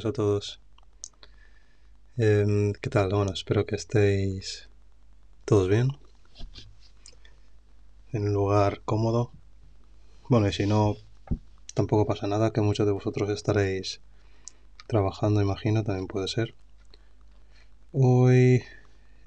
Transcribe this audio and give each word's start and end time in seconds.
Buenas 0.00 0.14
a 0.14 0.16
todos. 0.16 0.60
Em, 2.16 2.72
¿qué 2.72 2.88
tal? 2.88 3.10
Bueno, 3.10 3.34
espero 3.34 3.66
que 3.66 3.76
estéis 3.76 4.70
todos 5.44 5.68
bien. 5.68 5.90
En 8.10 8.22
un 8.22 8.32
lugar 8.32 8.80
cómodo. 8.86 9.30
Bueno, 10.30 10.48
y 10.48 10.54
si 10.54 10.64
no, 10.64 10.96
tampoco 11.74 12.06
pasa 12.06 12.26
nada, 12.26 12.50
que 12.50 12.62
muchos 12.62 12.86
de 12.86 12.92
vosotros 12.92 13.28
estaréis 13.28 14.00
trabajando, 14.86 15.42
imagino, 15.42 15.84
también 15.84 16.06
puede 16.06 16.28
ser. 16.28 16.54
Hoy 17.92 18.62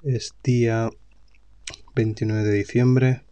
es 0.02 0.34
día 0.42 0.90
29 1.94 2.42
de 2.42 2.52
diciembre, 2.52 3.22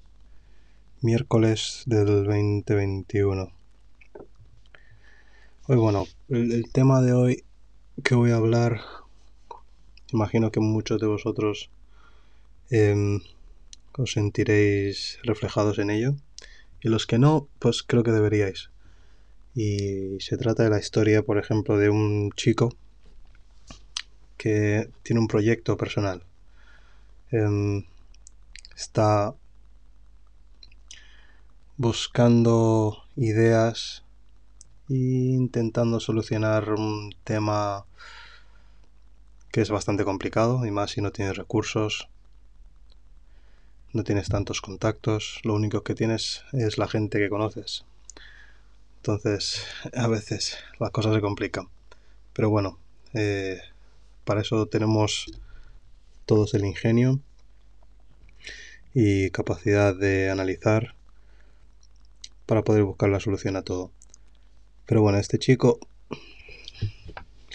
miércoles 1.00 1.82
del 1.86 2.06
2021. 2.06 3.61
Hoy, 5.68 5.76
bueno, 5.76 6.08
el, 6.28 6.72
tema 6.72 7.00
de 7.02 7.12
hoy 7.12 7.44
que 8.02 8.16
voy 8.16 8.32
a 8.32 8.36
hablar, 8.36 8.80
imagino 10.12 10.50
que 10.50 10.58
muchos 10.58 11.00
de 11.00 11.06
vosotros 11.06 11.70
em, 12.70 13.20
os 13.96 14.10
sentiréis 14.10 15.20
reflejados 15.22 15.78
en 15.78 15.90
ello. 15.90 16.16
Y 16.80 16.88
los 16.88 17.06
que 17.06 17.20
no, 17.20 17.46
pues 17.60 17.84
creo 17.84 18.02
que 18.02 18.10
deberíais. 18.10 18.70
Y 19.54 20.18
se 20.18 20.36
trata 20.36 20.64
de 20.64 20.70
la 20.70 20.80
historia, 20.80 21.22
por 21.22 21.38
ejemplo, 21.38 21.78
de 21.78 21.90
un 21.90 22.32
chico 22.32 22.74
que 24.36 24.90
tiene 25.04 25.20
un 25.20 25.28
proyecto 25.28 25.76
personal. 25.76 26.24
Em, 27.30 27.84
está 28.74 29.36
buscando 31.76 33.04
ideas 33.14 34.01
intentando 34.96 36.00
solucionar 36.00 36.70
un 36.72 37.14
tema 37.24 37.84
que 39.50 39.60
es 39.60 39.70
bastante 39.70 40.04
complicado 40.04 40.64
y 40.66 40.70
más 40.70 40.92
si 40.92 41.00
no 41.00 41.12
tienes 41.12 41.36
recursos, 41.36 42.08
no 43.92 44.04
tienes 44.04 44.28
tantos 44.28 44.60
contactos, 44.62 45.40
lo 45.44 45.54
único 45.54 45.82
que 45.82 45.94
tienes 45.94 46.44
es 46.52 46.78
la 46.78 46.88
gente 46.88 47.18
que 47.18 47.28
conoces. 47.28 47.84
Entonces, 48.96 49.66
a 49.94 50.08
veces 50.08 50.56
las 50.78 50.90
cosas 50.90 51.14
se 51.14 51.20
complican. 51.20 51.68
Pero 52.32 52.48
bueno, 52.48 52.78
eh, 53.14 53.60
para 54.24 54.40
eso 54.40 54.66
tenemos 54.66 55.26
todos 56.24 56.54
el 56.54 56.64
ingenio 56.64 57.20
y 58.94 59.30
capacidad 59.30 59.94
de 59.94 60.30
analizar 60.30 60.94
para 62.46 62.62
poder 62.62 62.84
buscar 62.84 63.10
la 63.10 63.20
solución 63.20 63.56
a 63.56 63.62
todo. 63.62 63.90
Pero 64.92 65.00
bueno, 65.00 65.16
este 65.16 65.38
chico 65.38 65.80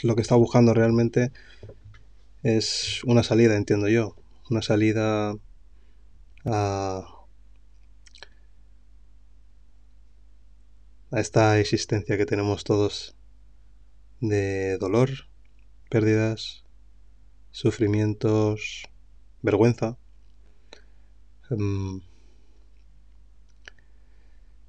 lo 0.02 0.16
que 0.16 0.24
está 0.24 0.34
buscando 0.34 0.74
realmente 0.74 1.32
es 2.42 3.04
una 3.04 3.22
salida, 3.22 3.56
entiendo 3.56 3.88
yo. 3.90 4.16
Una 4.50 4.64
salida 4.64 5.36
a, 6.46 7.28
esta 11.12 11.60
existencia 11.60 12.18
que 12.18 12.26
tenemos 12.26 12.64
todos 12.64 13.16
de 14.20 14.80
dolor, 14.80 15.12
pérdidas, 15.92 16.64
sufrimientos, 17.52 18.90
vergüenza. 19.44 19.96
Em, 21.52 22.02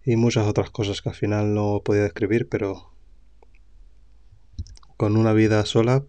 y 0.08 0.16
muchas 0.16 0.46
otras 0.46 0.70
cosas 0.70 1.02
que 1.02 1.10
al 1.10 1.14
final 1.14 1.52
no 1.52 1.82
podía 1.84 2.04
describir, 2.04 2.48
pero 2.48 2.90
con 4.96 5.18
una 5.18 5.34
vida 5.34 5.66
sola 5.66 6.02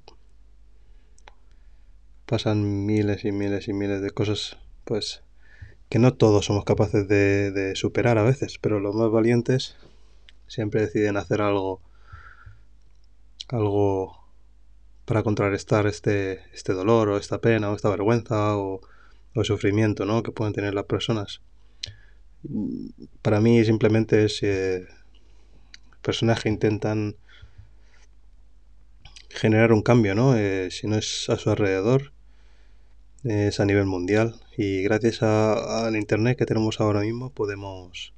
pasan 2.25 2.85
miles 2.85 3.25
y 3.25 3.33
miles 3.33 3.67
y 3.67 3.73
miles 3.73 4.01
de 4.01 4.11
cosas, 4.11 4.57
pues 4.85 5.21
que 5.89 5.99
no 5.99 6.13
todos 6.13 6.45
somos 6.45 6.63
capaces 6.63 7.09
de, 7.09 7.73
superar 7.75 8.17
a 8.17 8.23
veces, 8.23 8.57
pero 8.57 8.79
los 8.79 8.95
más 8.95 9.11
valientes 9.11 9.75
siempre 10.47 10.79
deciden 10.79 11.17
hacer 11.17 11.41
algo, 11.41 11.81
algo 13.49 14.17
para 15.03 15.23
contrarrestar 15.23 15.87
este, 15.87 16.39
este 16.53 16.71
dolor 16.71 17.09
o 17.09 17.17
esta 17.17 17.41
pena 17.41 17.69
o 17.69 17.75
esta 17.75 17.89
vergüenza 17.89 18.55
o, 18.55 18.79
o 19.35 19.43
sufrimiento 19.43 20.05
¿no? 20.05 20.23
que 20.23 20.31
pueden 20.31 20.53
tener 20.53 20.73
las 20.73 20.85
personas 20.85 21.41
para 23.21 23.41
mí 23.41 23.63
simplemente 23.65 24.25
es 24.25 24.41
eh, 24.43 24.87
personaje 26.01 26.49
intentan 26.49 27.15
generar 29.29 29.71
un 29.71 29.81
cambio, 29.81 30.15
¿no? 30.15 30.35
Eh, 30.35 30.69
si 30.71 30.87
no 30.87 30.97
es 30.97 31.29
a 31.29 31.37
su 31.37 31.49
alrededor, 31.49 32.13
es 33.23 33.59
a 33.59 33.65
nivel 33.65 33.85
mundial. 33.85 34.35
Y 34.57 34.81
gracias 34.83 35.21
al 35.23 35.95
Internet 35.95 36.37
que 36.37 36.45
tenemos 36.45 36.79
ahora 36.79 37.01
mismo 37.01 37.29
podemos 37.29 38.13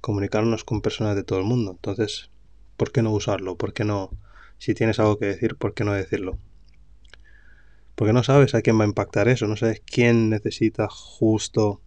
comunicarnos 0.00 0.64
con 0.64 0.82
personas 0.82 1.16
de 1.16 1.24
todo 1.24 1.38
el 1.38 1.44
mundo. 1.44 1.72
Entonces, 1.72 2.30
¿por 2.76 2.92
qué 2.92 3.02
no 3.02 3.12
usarlo? 3.12 3.56
¿Por 3.56 3.72
qué 3.72 3.84
no? 3.84 4.10
Si 4.58 4.74
tienes 4.74 4.98
algo 4.98 5.18
que 5.18 5.26
decir, 5.26 5.56
¿por 5.56 5.74
qué 5.74 5.84
no 5.84 5.92
decirlo? 5.92 6.38
Porque 7.94 8.12
no 8.12 8.24
sabes 8.24 8.54
a 8.54 8.62
quién 8.62 8.78
va 8.78 8.84
a 8.84 8.88
impactar 8.88 9.28
eso, 9.28 9.46
no 9.46 9.56
sabes 9.56 9.82
quién 9.84 10.30
necesita 10.30 10.88
justo 10.88 11.80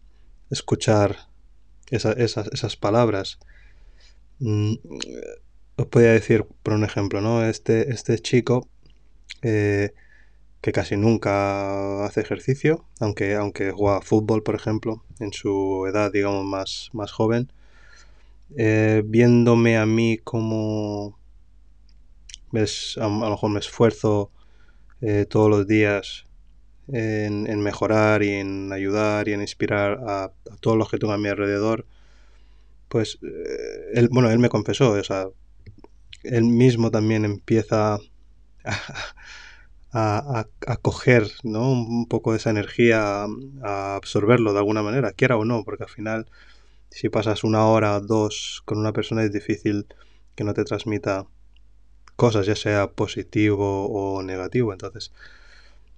escuchar 0.50 1.18
esas, 1.90 2.18
esas 2.18 2.76
palabras. 2.76 3.40
Mm, 4.40 4.76
os 5.78 5.86
podría 5.88 6.12
decir, 6.12 6.46
por 6.64 6.74
un 6.74 6.84
ejemplo, 6.84 7.22
¿no? 7.22 7.44
Este, 7.46 7.92
este 7.92 8.20
chico 8.20 8.68
eh, 9.42 9.94
que 10.62 10.72
casi 10.72 10.98
nunca 10.98 12.06
hace 12.06 12.22
ejercicio, 12.22 12.86
aunque, 13.00 13.36
aunque 13.36 13.72
juega 13.72 14.02
fútbol, 14.02 14.44
por 14.44 14.56
ejemplo, 14.56 15.04
en 15.20 15.34
su 15.34 15.86
edad, 15.88 16.12
digamos, 16.12 16.46
más, 16.46 16.90
más 16.94 17.12
joven, 17.12 17.52
eh, 18.58 19.04
viéndome 19.06 19.78
a 19.78 19.86
mí 19.86 20.18
como 20.18 21.18
ves, 22.52 22.98
a, 22.98 23.08
lo 23.08 23.30
mejor 23.30 23.50
me 23.52 23.60
esfuerzo 23.60 24.32
eh, 25.02 25.26
todos 25.30 25.50
los 25.50 25.68
días 25.68 26.25
en, 26.88 27.62
mejorar 27.62 28.24
y 28.24 28.32
en 28.32 28.72
ayudar 28.72 29.28
y 29.28 29.34
en 29.34 29.42
inspirar 29.42 30.00
a, 30.08 30.32
todos 30.60 30.78
los 30.78 30.90
que 30.90 30.98
tengo 30.98 31.14
a 31.14 31.18
mi 31.18 31.30
alrededor, 31.30 31.86
pues, 32.90 33.20
eh, 33.24 33.92
él, 33.94 34.10
bueno, 34.12 34.30
él 34.32 34.40
me 34.40 34.50
confesó, 34.50 34.92
o 34.92 35.04
sea, 35.04 35.28
él 36.24 36.44
mismo 36.44 36.92
también 36.92 37.26
empieza 37.26 37.98
a, 39.94 40.46
a, 40.68 40.78
coger 40.78 41.32
¿no? 41.44 41.72
un 41.72 42.08
poco 42.08 42.32
de 42.32 42.38
esa 42.38 42.50
energía, 42.50 43.26
a 43.64 43.96
absorberlo 43.96 44.54
de 44.54 44.60
alguna 44.60 44.84
manera, 44.84 45.12
quiera 45.14 45.38
o 45.38 45.46
no, 45.46 45.64
porque 45.64 45.84
al 45.84 45.90
final 45.90 46.28
si 46.90 47.10
pasas 47.10 47.44
una 47.44 47.66
hora 47.66 47.98
o 47.98 48.02
dos 48.02 48.62
con 48.66 48.78
una 48.78 48.94
persona 48.94 49.24
es 49.24 49.32
difícil 49.32 49.86
que 50.36 50.44
no 50.44 50.54
te 50.54 50.64
transmita 50.64 51.28
cosas, 52.16 52.46
ya 52.46 52.56
sea 52.56 52.92
positivo 52.92 53.88
o 53.88 54.24
negativo. 54.24 54.72
Entonces, 54.72 55.12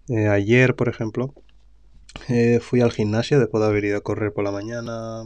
eh, 0.09 0.27
ayer, 0.29 0.75
por 0.75 0.89
ejemplo, 0.89 1.33
eh, 2.29 2.59
fui 2.61 2.81
al 2.81 2.91
gimnasio 2.91 3.39
después 3.39 3.61
de 3.61 3.67
haber 3.67 3.85
ido 3.85 3.97
a 3.97 4.01
correr 4.01 4.33
por 4.33 4.43
la 4.43 4.51
mañana, 4.51 5.23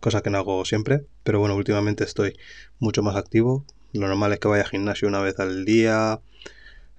cosa 0.00 0.22
que 0.22 0.30
no 0.30 0.38
hago 0.38 0.64
siempre, 0.64 1.06
pero 1.22 1.40
bueno, 1.40 1.56
últimamente 1.56 2.04
estoy 2.04 2.36
mucho 2.78 3.02
más 3.02 3.16
activo. 3.16 3.64
Lo 3.92 4.06
normal 4.08 4.32
es 4.32 4.40
que 4.40 4.48
vaya 4.48 4.64
al 4.64 4.70
gimnasio 4.70 5.08
una 5.08 5.20
vez 5.20 5.38
al 5.40 5.64
día, 5.64 6.20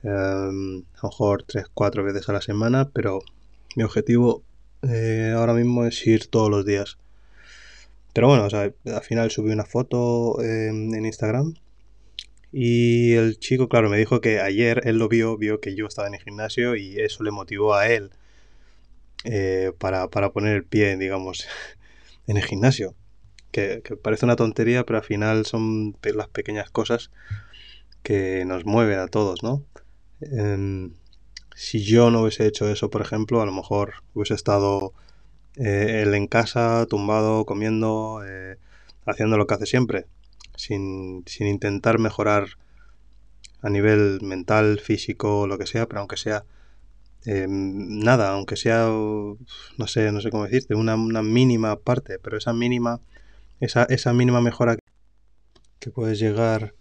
em, 0.04 0.84
a 0.94 0.98
lo 1.04 1.10
mejor 1.10 1.44
tres, 1.44 1.66
cuatro 1.74 2.04
veces 2.04 2.28
a 2.30 2.34
la 2.34 2.42
semana, 2.42 2.90
pero 2.94 3.20
mi 3.76 3.84
objetivo 3.84 4.44
eh, 4.84 5.34
ahora 5.36 5.54
mismo 5.54 5.86
es 5.86 6.06
ir 6.08 6.28
todos 6.28 6.50
los 6.50 6.66
días. 6.66 6.98
Pero 8.14 8.28
bueno, 8.28 8.46
o 8.46 8.50
sea, 8.50 8.72
al 8.86 9.02
final 9.04 9.32
subí 9.32 9.52
una 9.52 9.66
foto 9.66 10.42
em, 10.42 10.94
en 10.94 11.06
Instagram 11.06 11.56
y 12.58 13.16
el 13.16 13.38
chico, 13.38 13.68
claro, 13.68 13.90
me 13.90 13.98
dijo 13.98 14.22
que 14.22 14.40
ayer 14.40 14.82
él 14.86 14.98
lo 14.98 15.10
vio, 15.10 15.36
vio 15.38 15.60
que 15.60 15.76
yo 15.76 15.88
estaba 15.88 16.08
en 16.08 16.14
el 16.14 16.22
gimnasio 16.22 16.78
y 16.78 16.98
eso 17.02 17.22
le 17.22 17.32
motivó 17.32 17.76
a 17.76 17.90
él 17.90 18.12
eh, 19.26 19.74
para, 19.78 20.08
poner 20.08 20.56
el 20.56 20.64
pie, 20.64 20.96
digamos, 20.96 21.46
en 22.28 22.38
el 22.38 22.46
gimnasio. 22.46 22.96
Que, 23.52 23.84
parece 24.02 24.24
una 24.24 24.38
tontería, 24.38 24.86
pero 24.86 25.00
al 25.00 25.04
final 25.04 25.46
son 25.46 25.98
las 26.02 26.30
pequeñas 26.30 26.70
cosas 26.70 27.12
que 28.04 28.46
nos 28.46 28.64
mueven 28.64 29.00
a 29.00 29.08
todos, 29.10 29.44
¿no? 29.44 29.66
Em, 30.22 30.94
si 31.56 31.84
yo 31.84 32.10
no 32.10 32.22
hubiese 32.22 32.48
hecho 32.48 32.70
eso, 32.70 32.90
por 32.90 33.02
ejemplo, 33.02 33.42
a 33.42 33.46
lo 33.46 33.52
mejor 33.52 33.96
hubiese 34.14 34.34
estado 34.34 34.94
eh, 35.58 36.04
él 36.06 36.16
en 36.16 36.28
casa, 36.28 36.86
tumbado, 36.90 37.46
comiendo, 37.46 38.22
eh, 38.26 38.58
haciendo 39.06 39.38
lo 39.38 39.46
que 39.46 39.56
hace 39.56 39.66
siempre 39.66 40.08
sin, 40.58 41.24
sin 41.28 41.48
intentar 41.48 42.00
mejorar 42.00 42.48
a 43.62 43.70
nivel 43.70 44.20
mental, 44.22 44.80
físico, 44.80 45.48
lo 45.48 45.58
que 45.58 45.66
sea, 45.66 45.88
pero 45.88 46.02
aunque 46.02 46.18
sea 46.18 46.46
em, 47.26 48.00
nada, 48.00 48.30
aunque 48.30 48.56
sea, 48.56 48.88
no 48.88 49.88
sé, 49.88 50.12
no 50.12 50.22
sé 50.22 50.30
cómo 50.30 50.46
decirte, 50.46 50.76
una, 50.76 50.96
una 50.96 51.24
mínima 51.24 51.76
parte, 51.78 52.20
pero 52.20 52.38
esa 52.38 52.54
mínima, 52.54 53.02
esa, 53.60 53.86
esa 53.86 54.14
mínima 54.14 54.42
mejora 54.42 54.78
que 55.80 55.92
puedes 55.92 56.20
llegar 56.20 56.74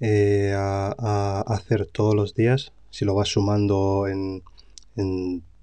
eh, 0.00 0.54
a, 0.56 1.44
hacer 1.46 1.86
todos 1.86 2.14
los 2.14 2.34
días, 2.34 2.72
si 2.90 3.04
lo 3.04 3.14
vas 3.14 3.28
sumando 3.28 4.06
en, 4.08 4.42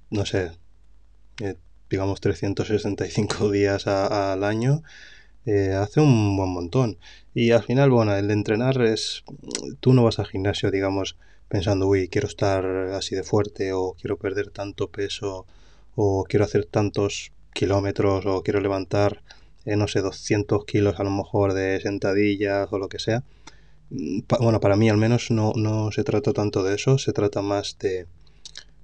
no 0.10 0.26
sé, 0.26 0.52
eh, 1.40 1.56
digamos 1.90 2.22
365 2.22 3.52
días 3.52 3.88
al 3.88 4.44
año, 4.44 4.84
eh, 5.46 5.74
hace 5.74 6.00
un 6.02 6.38
buen 6.38 6.50
montón. 6.50 6.98
Y 7.34 7.52
al 7.52 7.64
final, 7.64 7.90
bueno, 7.90 8.16
el 8.16 8.32
entrenar 8.32 8.82
es, 8.82 9.24
tú 9.80 9.94
no 9.94 10.04
vas 10.04 10.20
al 10.20 10.28
gimnasio, 10.28 10.72
digamos, 10.72 11.18
pensando, 11.48 11.88
uy, 11.88 12.08
quiero 12.10 12.28
estar 12.28 12.66
así 12.94 13.16
de 13.16 13.24
fuerte 13.24 13.74
o 13.74 13.94
quiero 14.00 14.18
perder 14.18 14.50
tanto 14.52 14.90
peso 14.90 15.46
o 15.96 16.24
quiero 16.28 16.46
hacer 16.46 16.66
tantos 16.66 17.32
kilómetros 17.54 18.26
o 18.26 18.44
quiero 18.44 18.62
levantar, 18.62 19.22
eh, 19.66 19.76
no 19.76 19.88
sé, 19.88 20.02
200 20.02 20.66
kilos 20.66 21.00
a 21.00 21.04
lo 21.04 21.12
mejor 21.12 21.54
de 21.54 21.80
sentadillas 21.82 22.68
o 22.72 22.78
lo 22.80 22.88
que 22.90 23.00
sea. 23.00 23.24
Mm, 23.90 24.22
bueno, 24.40 24.60
para 24.60 24.76
mí 24.78 24.90
al 24.90 24.98
menos 24.98 25.32
no, 25.32 25.54
no 25.56 25.92
se 25.92 26.04
trata 26.04 26.34
tanto 26.34 26.64
de 26.64 26.76
eso, 26.76 26.98
se 26.98 27.14
trata 27.14 27.42
más 27.42 27.78
de, 27.80 28.08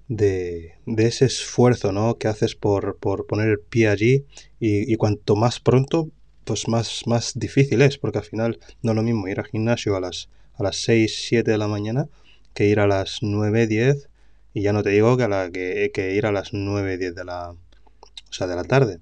de, 0.07 0.73
ese 0.97 1.25
esfuerzo 1.25 1.91
¿no? 1.91 2.17
que 2.17 2.27
haces 2.27 2.55
por, 2.55 2.97
por 2.97 3.25
poner 3.25 3.49
el 3.49 3.59
pie 3.59 3.89
allí 3.89 4.25
y, 4.59 4.95
cuanto 4.95 5.35
más 5.35 5.59
pronto, 5.59 6.09
pues 6.47 6.67
más, 6.67 7.03
más 7.05 7.33
difícil 7.35 7.81
es, 7.81 7.97
porque 7.97 8.19
al 8.19 8.23
final 8.23 8.59
no 8.81 8.91
es 8.91 8.95
lo 8.95 9.03
mismo 9.03 9.27
ir 9.27 9.39
al 9.39 9.47
gimnasio 9.47 9.95
a 9.97 9.99
las, 9.99 10.29
a 10.55 10.63
las 10.63 10.77
6, 10.77 11.25
7 11.27 11.51
de 11.51 11.57
la 11.57 11.67
mañana 11.67 12.07
que 12.53 12.65
ir 12.65 12.79
a 12.79 12.87
las 12.87 13.19
9, 13.21 13.67
10 13.67 14.09
y 14.53 14.61
ya 14.61 14.73
no 14.73 14.81
te 14.81 14.89
digo 14.89 15.17
que, 15.17 15.23
a 15.23 15.27
la, 15.27 15.51
que, 15.51 15.91
que 15.93 16.15
ir 16.15 16.25
a 16.25 16.31
las 16.31 16.53
9, 16.53 16.97
10 16.97 17.13
de 17.13 17.25
la, 17.25 17.51
o 17.51 18.33
sea, 18.33 18.47
de 18.47 18.55
la 18.55 18.63
tarde, 18.63 18.99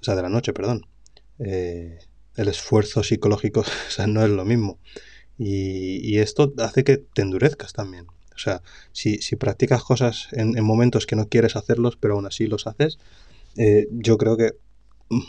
o 0.00 0.04
sea, 0.04 0.14
de 0.14 0.22
la 0.22 0.28
noche, 0.28 0.52
perdón. 0.52 0.86
Eh, 1.38 1.98
el 2.36 2.48
esfuerzo 2.48 3.02
psicológico 3.02 3.64
no 4.06 4.22
es 4.22 4.30
lo 4.30 4.44
mismo. 4.44 4.78
Y, 5.38 5.98
y, 6.08 6.18
esto 6.18 6.52
hace 6.58 6.84
que 6.84 6.98
te 6.98 7.22
endurezcas 7.22 7.72
también. 7.72 8.06
O 8.34 8.38
sea, 8.38 8.62
si, 8.92 9.18
si 9.18 9.34
practicas 9.36 9.82
cosas 9.82 10.28
en, 10.32 10.56
en, 10.56 10.64
momentos 10.64 11.06
que 11.06 11.16
no 11.16 11.28
quieres 11.28 11.56
hacerlos, 11.56 11.96
pero 11.96 12.14
aún 12.14 12.26
así 12.26 12.46
los 12.46 12.66
haces, 12.66 12.98
eh, 13.56 13.88
yo 13.90 14.18
creo 14.18 14.36
que 14.36 14.52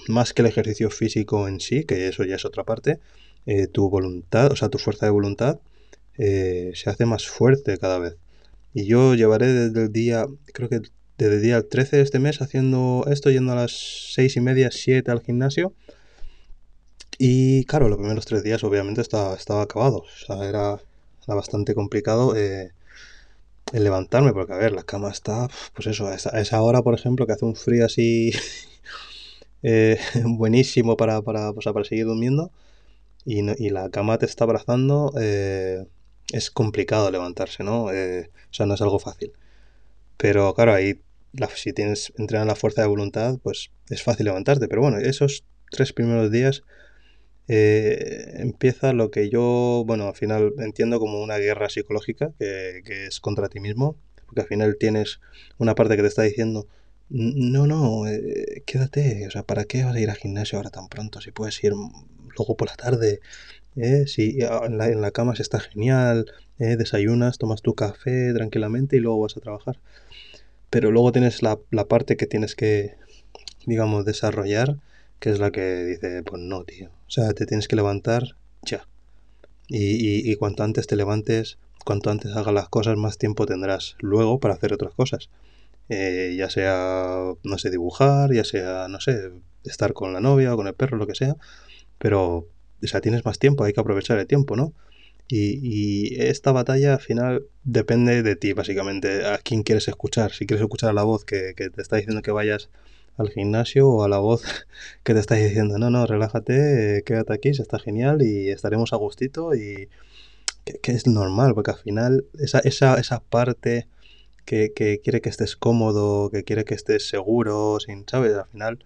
más 0.08 0.34
que 0.34 0.42
el 0.42 0.48
ejercicio 0.48 0.90
físico 0.90 1.48
en 1.48 1.60
sí, 1.60 1.84
que 1.84 2.08
eso 2.08 2.24
ya 2.24 2.36
es 2.36 2.46
otra 2.46 2.64
parte, 2.64 3.00
eh, 3.46 3.68
tu 3.68 3.90
voluntad, 3.90 4.52
o 4.52 4.56
sea, 4.56 4.70
tu 4.70 4.78
fuerza 4.78 5.06
de 5.06 5.12
voluntad 5.12 5.60
eh, 6.18 6.72
se 6.76 6.90
hace 6.90 7.06
más 7.06 7.28
fuerte 7.28 7.78
cada 7.78 8.00
vez. 8.00 8.18
Y 8.74 8.86
yo 8.86 9.16
llevaré 9.16 9.48
desde 9.48 9.84
el 9.84 9.92
día, 9.92 10.26
creo 10.54 10.70
que 10.70 10.82
desde 11.18 11.36
el 11.36 11.42
día 11.42 11.68
13 11.68 11.98
de 11.98 12.04
este 12.04 12.20
mes 12.20 12.42
haciendo 12.42 13.06
esto, 13.10 13.30
yendo 13.30 13.52
a 13.54 13.56
las 13.56 13.72
6 14.14 14.38
y 14.38 14.42
media, 14.42 14.70
7 14.72 15.12
al 15.12 15.22
gimnasio. 15.22 15.74
Y 17.18 17.66
claro, 17.66 17.90
los 17.90 17.98
primeros 18.00 18.26
tres 18.26 18.44
días 18.44 18.64
obviamente 18.64 19.02
estaba, 19.02 19.36
estaba 19.36 19.62
acabado. 19.62 20.00
O 20.00 20.26
sea, 20.26 20.48
era, 20.48 20.80
bastante 21.28 21.76
complicado 21.76 22.36
eh, 22.36 22.72
el 23.74 23.84
levantarme, 23.84 24.34
porque 24.34 24.54
a 24.54 24.58
ver, 24.58 24.72
la 24.74 24.84
cama 24.84 25.10
está, 25.10 25.48
pues 25.74 25.88
eso, 25.88 26.12
esa, 26.12 26.36
a 26.36 26.42
esa 26.42 26.62
hora, 26.62 26.82
por 26.82 26.94
ejemplo, 26.96 27.26
que 27.26 27.34
hace 27.34 27.46
un 27.46 27.56
frío 27.56 27.86
así 27.86 28.32
eh, 29.64 29.98
buenísimo 30.26 30.98
para, 30.98 31.22
para, 31.22 31.50
o 31.50 31.56
para 31.56 31.86
seguir 31.86 32.06
durmiendo 32.06 32.52
y, 33.26 33.40
y, 33.66 33.70
la 33.70 33.90
cama 33.90 34.18
te 34.18 34.26
está 34.26 34.44
abrazando, 34.44 35.14
eh, 35.20 35.86
es 36.34 36.52
complicado 36.52 37.10
levantarse, 37.10 37.64
¿no? 37.64 37.92
Eh, 37.92 38.30
o 38.52 38.54
sea, 38.54 38.66
no 38.66 38.74
es 38.74 38.82
algo 38.82 39.00
fácil. 39.00 39.32
Pero 40.18 40.54
claro, 40.54 40.74
ahí 40.74 41.00
si 41.56 41.74
tienes 41.74 42.14
entrenar 42.18 42.48
la 42.48 42.56
fuerza 42.56 42.82
de 42.82 42.88
voluntad, 42.90 43.40
pues 43.42 43.72
es 43.90 44.04
fácil 44.04 44.26
levantarte. 44.26 44.68
Pero 44.68 44.82
bueno, 44.82 44.98
esos 44.98 45.46
tres 45.72 45.94
primeros 45.94 46.32
días 46.32 46.64
empieza 47.48 48.94
lo 48.94 49.12
que 49.12 49.30
yo, 49.30 49.84
bueno, 49.86 50.08
al 50.08 50.16
final 50.16 50.54
entiendo 50.60 51.00
como 51.00 51.22
una 51.22 51.38
guerra 51.38 51.70
psicológica 51.70 52.32
que, 52.40 52.82
que, 52.86 53.08
es 53.08 53.20
contra 53.20 53.50
ti 53.50 53.60
mismo, 53.60 53.98
porque 54.26 54.42
al 54.42 54.48
final 54.48 54.78
tienes 54.80 55.20
una 55.58 55.76
parte 55.76 55.96
que 55.96 56.04
te 56.04 56.08
está 56.08 56.24
diciendo, 56.24 56.68
no, 57.14 57.68
no, 57.68 58.08
eh, 58.08 58.64
quédate, 58.66 59.28
o 59.28 59.32
sea, 59.32 59.44
¿para 59.44 59.66
qué 59.66 59.84
vas 59.84 59.96
a 59.96 60.00
ir 60.00 60.10
al 60.10 60.18
gimnasio 60.18 60.58
ahora 60.58 60.72
tan 60.72 60.88
pronto? 60.90 61.22
Si 61.22 61.30
puedes 61.32 61.64
ir 61.64 61.74
luego 61.74 62.58
por 62.58 62.68
la 62.68 62.76
tarde, 62.76 63.20
¿eh? 63.76 64.06
si 64.08 64.40
en 64.42 64.78
la, 64.80 64.88
en 64.88 65.00
la, 65.00 65.12
cama 65.12 65.36
se 65.36 65.44
está 65.44 65.60
genial, 65.60 66.26
¿eh? 66.58 66.76
desayunas, 66.76 67.38
tomas 67.38 67.62
tu 67.62 67.76
café 67.76 68.34
tranquilamente 68.34 68.98
y 68.98 69.00
luego 69.00 69.20
vas 69.22 69.38
a 69.38 69.42
trabajar. 69.42 69.80
Pero 70.72 70.90
luego 70.90 71.12
tienes 71.12 71.44
la, 71.44 71.60
la 71.70 71.86
parte 71.86 72.18
que 72.18 72.26
tienes 72.26 72.56
que, 72.56 72.96
digamos, 73.68 74.06
desarrollar, 74.06 74.78
que 75.20 75.30
es 75.30 75.38
la 75.38 75.52
que 75.52 75.86
dice, 75.86 76.24
pues 76.24 76.42
no, 76.42 76.64
tío. 76.64 76.90
O 77.08 77.12
sea, 77.12 77.32
te 77.34 77.46
tienes 77.46 77.68
que 77.68 77.76
levantar 77.76 78.38
ya. 78.64 78.88
Y, 79.68 79.78
y, 79.78 80.32
y 80.32 80.36
cuanto 80.36 80.64
antes 80.64 80.88
te 80.88 80.96
levantes, 80.96 81.60
cuanto 81.86 82.10
antes 82.10 82.36
hagas 82.36 82.56
las 82.56 82.70
cosas, 82.70 82.98
más 82.98 83.20
tiempo 83.20 83.46
tendrás 83.46 83.98
luego 84.00 84.40
para 84.40 84.56
hacer 84.56 84.74
otras 84.74 84.96
cosas. 84.96 85.30
Eh, 85.94 86.36
ya 86.36 86.50
sea, 86.50 87.34
no 87.44 87.58
sé, 87.58 87.70
dibujar, 87.70 88.34
ya 88.34 88.44
sea, 88.44 88.88
no 88.90 89.00
sé, 89.00 89.32
estar 89.64 89.94
con 89.94 90.14
la 90.14 90.22
novia 90.22 90.54
o 90.54 90.58
con 90.58 90.68
el 90.68 90.74
perro, 90.76 90.98
lo 90.98 91.08
que 91.08 91.16
sea, 91.16 91.36
pero, 92.00 92.48
o 92.84 92.88
sea, 92.88 93.02
tienes 93.02 93.26
más 93.26 93.40
tiempo, 93.40 93.64
hay 93.64 93.74
que 93.74 93.82
aprovechar 93.82 94.18
el 94.20 94.28
tiempo, 94.28 94.56
¿no? 94.56 94.74
Y, 95.28 95.60
y, 95.64 96.22
esta 96.22 96.52
batalla 96.52 96.94
al 96.96 97.00
final 97.02 97.46
depende 97.64 98.24
de 98.24 98.36
ti, 98.36 98.54
básicamente, 98.54 99.26
a 99.26 99.38
quién 99.40 99.64
quieres 99.64 99.88
escuchar. 99.88 100.32
Si 100.34 100.46
quieres 100.46 100.64
escuchar 100.64 100.90
a 100.92 100.94
la 100.94 101.04
voz 101.04 101.26
que, 101.26 101.54
que 101.56 101.70
te 101.70 101.82
está 101.82 101.96
diciendo 101.98 102.22
que 102.22 102.32
vayas 102.32 102.70
al 103.18 103.30
gimnasio 103.30 103.88
o 103.90 104.04
a 104.04 104.10
la 104.10 104.20
voz 104.20 104.44
que 105.04 105.14
te 105.14 105.20
está 105.20 105.36
diciendo, 105.36 105.78
no, 105.78 105.90
no, 105.90 106.06
relájate, 106.06 106.98
eh, 106.98 107.04
quédate 107.04 107.34
aquí, 107.34 107.54
se 107.54 107.62
está 107.62 107.80
genial 107.80 108.22
y 108.22 108.50
estaremos 108.50 108.94
a 108.94 108.98
gustito 108.98 109.56
y 109.56 109.90
que, 110.66 110.80
que 110.80 110.92
es 110.94 111.08
normal, 111.08 111.54
porque 111.56 111.72
al 111.72 111.78
final 111.78 112.26
esa, 112.40 112.60
esa, 112.60 112.96
esa 113.00 113.20
parte 113.22 113.88
que, 114.46 114.74
que, 114.74 115.00
quiere 115.00 115.22
que 115.22 115.30
estés 115.30 115.56
cómodo, 115.56 116.30
que 116.30 116.44
quiere 116.44 116.66
que 116.66 116.76
estés 116.76 117.08
seguro, 117.08 117.80
sin, 117.80 118.08
¿sabes? 118.08 118.36
Al 118.36 118.48
final 118.48 118.86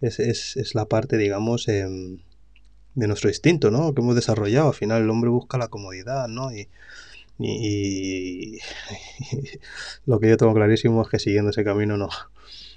es, 0.00 0.18
es, 0.20 0.56
es 0.56 0.74
la 0.74 0.86
parte, 0.86 1.16
digamos, 1.16 1.68
eh, 1.68 1.86
de 2.94 3.06
nuestro 3.06 3.28
instinto, 3.30 3.70
¿no? 3.70 3.94
Que 3.94 4.00
hemos 4.00 4.14
desarrollado. 4.14 4.68
Al 4.68 4.74
final 4.74 5.02
el 5.02 5.10
hombre 5.10 5.30
busca 5.30 5.58
la 5.58 5.68
comodidad, 5.68 6.28
¿no? 6.28 6.52
Y, 6.52 6.68
y, 7.38 8.56
y, 8.56 8.58
lo 10.06 10.20
que 10.20 10.28
yo 10.28 10.36
tengo 10.36 10.54
clarísimo 10.54 11.02
es 11.02 11.08
que 11.08 11.18
siguiendo 11.18 11.50
ese 11.50 11.64
camino 11.64 11.96
no, 11.96 12.08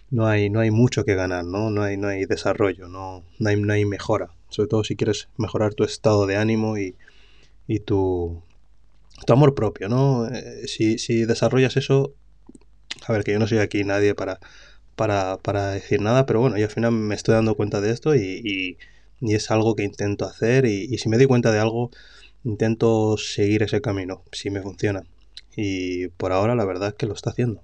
no, 0.10 0.28
hay, 0.28 0.50
no 0.50 0.60
hay 0.60 0.72
mucho 0.72 1.04
que 1.06 1.16
ganar, 1.16 1.46
¿no? 1.46 1.70
No 1.70 1.84
hay, 1.84 1.98
no 1.98 2.08
hay 2.08 2.26
desarrollo, 2.26 2.88
no, 2.88 3.24
no, 3.40 3.50
hay, 3.50 3.60
no 3.60 3.74
hay 3.74 3.86
mejora. 3.86 4.32
Sobre 4.50 4.70
todo 4.70 4.84
si 4.84 4.96
quieres 4.96 5.30
mejorar 5.38 5.74
tu 5.74 5.84
estado 5.84 6.28
de 6.28 6.38
ánimo 6.38 6.78
y, 6.78 6.96
y 7.68 7.80
tu, 7.80 8.44
tu 9.26 9.34
amor 9.34 9.56
propio, 9.56 9.90
¿no? 9.90 10.28
Eh, 10.28 10.68
si, 10.68 10.98
si, 10.98 11.26
desarrollas 11.26 11.78
eso, 11.78 12.14
a 13.08 13.14
ver, 13.14 13.24
que 13.24 13.34
yo 13.34 13.40
no 13.40 13.48
soy 13.48 13.60
aquí 13.60 13.84
nadie 13.84 14.16
para, 14.16 14.40
para, 14.96 15.38
para 15.38 15.72
decir 15.72 16.02
nada, 16.02 16.26
pero 16.26 16.40
bueno, 16.42 16.58
yo 16.58 16.66
al 16.66 16.72
final 16.72 16.92
me 16.92 17.16
estoy 17.16 17.36
dando 17.36 17.56
cuenta 17.56 17.82
de 17.82 17.92
esto 17.92 18.16
y, 18.16 18.78
y, 19.22 19.34
es 19.34 19.52
algo 19.52 19.76
que 19.76 19.84
intento 19.84 20.26
hacer 20.26 20.66
y, 20.66 20.94
y, 20.94 20.98
si 20.98 21.08
me 21.08 21.18
doy 21.18 21.28
cuenta 21.28 21.52
de 21.52 21.60
algo, 21.60 21.92
intento 22.44 23.16
seguir 23.18 23.64
ese 23.64 23.82
camino, 23.82 24.24
si 24.34 24.50
me 24.50 24.62
funciona. 24.62 25.04
Y 25.56 26.10
por 26.10 26.34
ahora 26.34 26.56
la 26.56 26.66
verdad 26.66 26.90
es 26.90 26.96
que 26.96 27.06
lo 27.06 27.14
está 27.14 27.30
haciendo. 27.30 27.64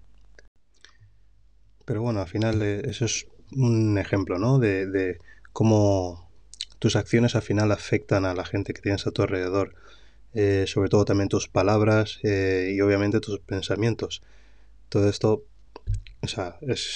Pero 1.85 2.01
bueno, 2.01 2.21
al 2.21 2.27
final 2.27 2.61
eh, 2.61 2.81
eso 2.85 3.05
es 3.05 3.27
un 3.51 3.97
ejemplo, 3.97 4.37
¿no? 4.39 4.59
De, 4.59 4.85
de 4.85 5.17
cómo 5.51 6.29
tus 6.79 6.95
acciones 6.95 7.35
al 7.35 7.41
final 7.41 7.71
afectan 7.71 8.25
a 8.25 8.33
la 8.33 8.45
gente 8.45 8.73
que 8.73 8.81
tienes 8.81 9.05
a 9.05 9.11
tu 9.11 9.21
alrededor 9.21 9.75
eh, 10.33 10.65
sobre 10.67 10.89
todo 10.89 11.05
también 11.05 11.29
tus 11.29 11.47
palabras 11.47 12.19
eh, 12.23 12.71
y 12.75 12.81
obviamente 12.81 13.19
tus 13.19 13.39
pensamientos. 13.39 14.21
Todo 14.89 15.09
esto, 15.09 15.43
es, 16.21 16.37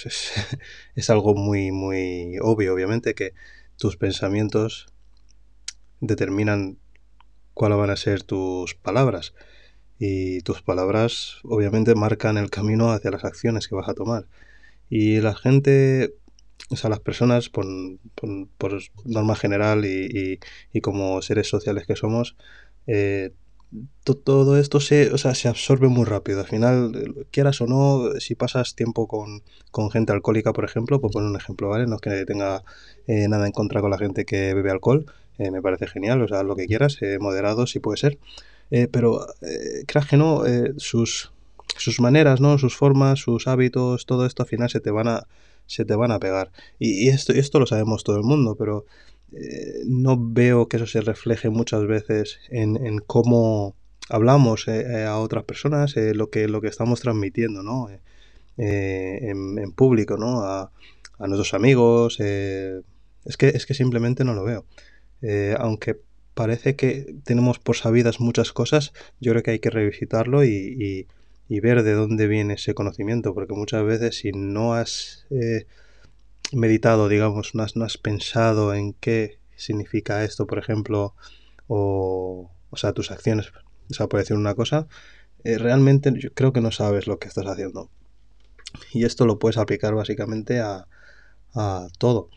es, 0.06 0.32
es, 0.96 1.10
algo 1.10 1.34
muy, 1.36 1.72
muy 1.72 2.38
obvio, 2.42 2.74
obviamente, 2.74 3.16
que 3.16 3.34
tus 3.78 3.98
pensamientos 3.98 4.88
determinan 6.00 6.78
cuáles 7.54 7.78
van 7.78 7.90
a 7.90 7.96
ser 7.96 8.24
tus 8.24 8.75
palabras. 8.75 9.34
Y 10.00 10.42
tus 10.42 10.62
palabras, 10.62 11.38
obviamente, 11.44 11.96
marcan 11.96 12.38
el 12.38 12.50
camino 12.50 12.92
hacia 12.92 13.12
las 13.12 13.24
acciones 13.24 13.68
que 13.68 13.75
vas 13.75 13.90
a 13.90 13.94
tomar. 13.94 14.28
Y 14.90 15.22
la 15.22 15.34
gente, 15.36 16.16
o 16.70 16.75
sea, 16.75 16.90
las 16.90 17.00
personas, 17.00 17.50
por, 17.50 17.66
por, 18.16 18.48
por 18.58 18.82
norma 19.06 19.36
general 19.36 19.86
y, 19.86 20.40
y 20.74 20.82
como 20.82 21.22
seres 21.22 21.48
sociales 21.48 21.86
que 21.88 21.96
somos, 21.96 22.36
eh, 22.88 23.32
todo 24.24 24.58
esto 24.58 24.80
se, 24.80 25.12
o 25.12 25.18
sea, 25.18 25.34
se 25.34 25.48
absorbe 25.48 25.88
muy 25.88 26.06
rápido. 26.06 26.42
Al 26.42 26.48
final, 26.48 27.25
quieras 27.32 27.60
o 27.62 27.68
no, 27.68 28.20
si 28.20 28.36
pasas 28.36 28.75
tiempo 28.75 29.08
con, 29.08 29.42
con 29.72 29.90
gente 29.90 30.12
alcohólica, 30.12 30.54
por 30.54 30.66
ejemplo, 30.66 31.02
por 31.02 31.12
poner 31.12 31.30
un 31.30 31.36
ejemplo, 31.36 31.70
¿vale? 31.70 31.88
No 31.88 31.96
es 31.96 32.02
que 32.02 32.25
tenga 32.25 32.63
eh, 33.08 33.28
nada 33.28 33.46
en 33.48 33.52
contra 33.52 33.82
con 33.82 33.90
la 33.92 33.98
gente 33.98 34.25
que 34.25 34.54
bebe 34.54 34.70
alcohol, 34.72 35.06
eh, 35.40 35.50
me 35.50 35.62
parece 35.62 35.88
genial, 35.88 36.22
o 36.22 36.28
sea, 36.28 36.44
lo 36.44 36.56
que 36.56 36.68
quieras, 36.68 36.98
eh, 37.02 37.18
moderado 37.20 37.66
si 37.66 37.80
puede 37.80 37.98
ser. 37.98 38.20
Eh, 38.72 38.88
pero, 38.92 39.25
eh, 39.42 39.84
creas 39.88 40.08
que 40.08 40.18
no, 40.18 40.46
eh, 40.46 40.74
sus, 40.78 41.32
sus 41.78 42.00
maneras, 42.00 42.42
¿no? 42.42 42.58
Sus 42.58 42.75
formas, 42.75 43.20
sus 43.20 43.48
hábitos, 43.48 44.06
todo 44.06 44.25
esto 44.25 44.44
al 44.44 44.50
final 44.50 44.70
se 44.70 44.80
te 44.80 44.92
van 44.92 45.08
a, 45.08 45.28
se 45.66 45.86
te 45.86 45.96
van 45.96 46.12
a 46.12 46.20
pegar. 46.20 46.52
Y, 46.80 47.06
y 47.06 47.10
esto, 47.10 47.34
esto 47.34 47.60
lo 47.60 47.66
sabemos 47.66 48.04
todo 48.04 48.18
el 48.18 48.24
mundo, 48.24 48.56
pero 48.56 48.86
eh, 49.36 49.84
no 49.86 50.18
veo 50.20 50.68
que 50.68 50.78
eso 50.78 50.88
se 50.88 51.02
refleje 51.02 51.50
muchas 51.50 51.86
veces 51.86 52.40
en, 52.50 53.00
cómo 53.00 53.75
hablamos 54.10 54.68
eh, 54.68 55.06
a 55.06 55.18
otras 55.18 55.44
personas, 55.44 55.96
lo, 55.96 56.30
que, 56.30 56.48
lo 56.48 56.62
que 56.62 56.68
estamos 56.68 57.02
transmitiendo, 57.02 57.63
¿no? 57.63 57.90
En, 58.58 59.72
público, 59.72 60.18
¿no? 60.18 60.42
A, 60.42 60.72
a 61.20 61.28
nuestros 61.28 61.54
amigos. 61.54 62.20
es, 62.20 63.38
que, 63.38 63.50
es 63.50 63.66
que 63.66 63.74
simplemente 63.74 64.24
no 64.24 64.34
lo 64.34 64.44
veo. 64.44 64.66
aunque 65.58 66.00
parece 66.34 66.75
que 66.75 67.16
tenemos 67.24 67.60
por 67.60 67.75
sabidas 67.75 68.20
muchas 68.20 68.52
cosas, 68.52 68.94
yo 69.20 69.32
creo 69.32 69.44
que 69.44 69.52
hay 69.52 69.60
que 69.60 69.70
revisitarlo 69.70 70.44
y, 70.44 71.08
ver 71.50 71.84
de 71.84 71.94
dónde 71.94 72.28
viene 72.28 72.56
ese 72.56 72.74
conocimiento, 72.74 73.36
porque 73.36 73.54
muchas 73.54 73.86
veces 73.86 74.18
si 74.18 74.32
no 74.32 74.74
has 74.74 75.28
eh, 75.30 75.68
meditado, 76.53 77.10
digamos, 77.10 77.55
no 77.55 77.63
has, 77.63 77.98
pensado 77.98 78.74
en 78.74 78.93
qué 78.93 79.39
significa 79.55 80.24
esto, 80.24 80.48
por 80.48 80.60
ejemplo, 80.60 81.15
o, 81.67 82.51
o 82.69 82.77
sea, 82.77 82.93
tus 82.93 83.12
acciones, 83.12 83.51
o 83.89 83.93
sea, 83.93 84.07
por 84.07 84.19
decir 84.19 84.38
una 84.38 84.55
cosa, 84.55 84.88
eh, 85.43 85.57
realmente 85.57 86.12
yo 86.15 86.33
creo 86.33 86.53
que 86.53 86.62
no 86.62 86.72
sabes 86.72 87.07
lo 87.07 87.19
que 87.19 87.27
estás 87.27 87.45
haciendo. 87.48 87.89
Y 88.91 89.05
esto 89.05 89.25
lo 89.25 89.39
puedes 89.39 89.57
aplicar 89.57 89.93
básicamente 89.93 90.60
a, 90.60 90.88
a 91.53 91.88
todo. 91.98 92.29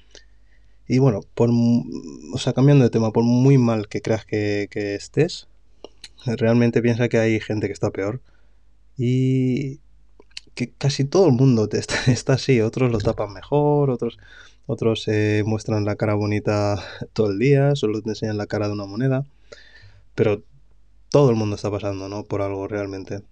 Y 0.89 0.99
bueno, 0.99 1.21
por, 1.35 1.51
o 1.51 2.39
sea, 2.39 2.53
cambiando 2.53 2.85
de 2.85 2.91
tema, 2.91 3.13
por 3.13 3.25
muy 3.25 3.59
mal 3.59 3.89
que 3.89 4.01
creas 4.01 4.25
que, 4.25 4.69
estés, 4.73 5.49
realmente 6.27 6.83
piensa 6.83 7.09
que 7.09 7.19
hay 7.19 7.41
gente 7.41 7.67
que 7.67 7.73
está 7.73 7.91
peor. 7.91 8.23
Y 8.97 9.81
que 10.57 10.73
casi 10.73 11.05
todo 11.05 11.27
el 11.27 11.33
mundo 11.33 11.69
te 11.69 11.79
está, 11.79 11.95
así. 12.35 12.61
Otros 12.61 12.91
lo 12.91 12.99
tapan 12.99 13.33
mejor, 13.33 13.91
otros, 13.91 14.19
otros 14.67 15.07
eh, 15.07 15.45
muestran 15.47 15.85
la 15.85 15.95
cara 15.95 16.15
bonita 16.15 16.83
todo 17.13 17.31
el 17.31 17.39
día, 17.39 17.77
solo 17.77 18.03
te 18.03 18.11
enseñan 18.11 18.39
la 18.39 18.49
cara 18.49 18.67
de 18.67 18.73
una 18.73 18.87
moneda. 18.87 19.25
Pero 20.17 20.43
todo 21.11 21.31
el 21.31 21.37
mundo 21.37 21.55
está 21.55 21.71
pasando, 21.71 22.09
¿no? 22.09 22.25
Por 22.25 22.43
algo 22.43 22.67
realmente. 22.67 23.23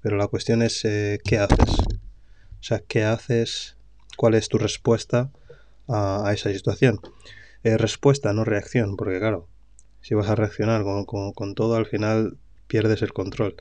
Pero 0.00 0.16
la 0.16 0.26
cuestión 0.26 0.62
es, 0.62 0.84
eh, 0.84 1.20
¿qué 1.24 1.38
haces? 1.38 1.78
O 1.78 2.62
sea, 2.64 2.80
¿qué 2.80 3.04
haces? 3.04 3.76
¿Cuál 4.16 4.34
es 4.34 4.48
tu 4.48 4.58
respuesta? 4.58 5.30
a, 5.88 6.30
esa 6.32 6.52
situación. 6.52 7.00
Eh, 7.64 7.76
respuesta, 7.78 8.32
no 8.32 8.44
reacción, 8.44 8.96
porque 8.96 9.18
claro, 9.18 9.48
si 10.00 10.14
vas 10.14 10.28
a 10.28 10.34
reaccionar 10.34 10.82
con, 11.06 11.54
todo, 11.54 11.76
al 11.76 11.86
final 11.86 12.36
pierdes 12.66 13.02
el 13.02 13.12
control. 13.12 13.56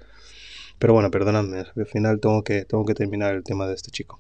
Pero 0.82 0.94
bueno, 0.94 1.12
perdonadme, 1.12 1.60
al 1.60 1.86
final 1.86 2.20
tengo 2.20 2.44
que, 2.44 2.66
tengo 2.66 2.86
que 2.86 2.96
terminar 2.96 3.36
el 3.36 3.44
tema 3.44 3.68
de 3.68 3.76
este 3.76 3.92
chico. 3.92 4.20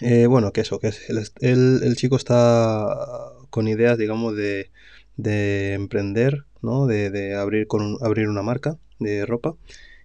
Eh, 0.00 0.26
bueno, 0.26 0.52
que 0.52 0.62
eso, 0.62 0.80
que 0.80 0.88
es, 0.88 1.08
el, 1.38 1.94
chico 1.94 2.16
está 2.16 2.84
con 3.48 3.68
ideas, 3.68 3.96
digamos, 3.96 4.34
de, 4.34 4.72
de 5.16 5.74
emprender, 5.74 6.46
¿no? 6.62 6.88
De, 6.88 7.10
de 7.10 7.36
abrir, 7.36 7.68
con 7.68 7.96
abrir 8.02 8.28
una 8.28 8.42
marca 8.42 8.76
de 8.98 9.24
ropa. 9.24 9.54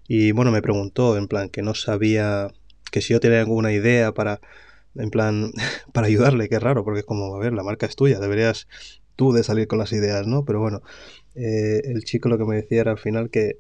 Y 0.07 0.31
bueno, 0.31 0.51
me 0.51 0.61
preguntó, 0.61 1.17
en 1.17 1.27
plan, 1.27 1.49
que 1.49 1.63
no 1.63 1.73
sabía, 1.73 2.49
que 2.91 3.01
si 3.01 3.13
yo 3.13 3.19
tenía 3.19 3.39
alguna 3.39 3.73
idea 3.73 4.13
para 4.13 4.39
en 4.93 5.09
plan, 5.09 5.53
para 5.91 6.05
ayudarle, 6.05 6.49
qué 6.49 6.59
raro, 6.59 6.83
porque 6.83 6.99
es 6.99 7.05
como, 7.07 7.35
a 7.35 7.39
ver, 7.39 7.53
la 7.53 7.63
marca 7.63 7.87
es 7.87 7.95
tuya, 7.95 8.19
deberías 8.19 8.67
tú 9.15 9.33
de 9.33 9.41
salir 9.43 9.67
con 9.67 9.79
las 9.79 9.91
ideas, 9.91 10.27
¿no? 10.27 10.45
Pero 10.45 10.59
bueno, 10.59 10.83
eh, 11.33 11.81
el 11.85 12.03
chico 12.03 12.29
lo 12.29 12.37
que 12.37 12.45
me 12.45 12.57
decía 12.57 12.81
era 12.81 12.91
al 12.91 12.99
final 12.99 13.31
que, 13.31 13.57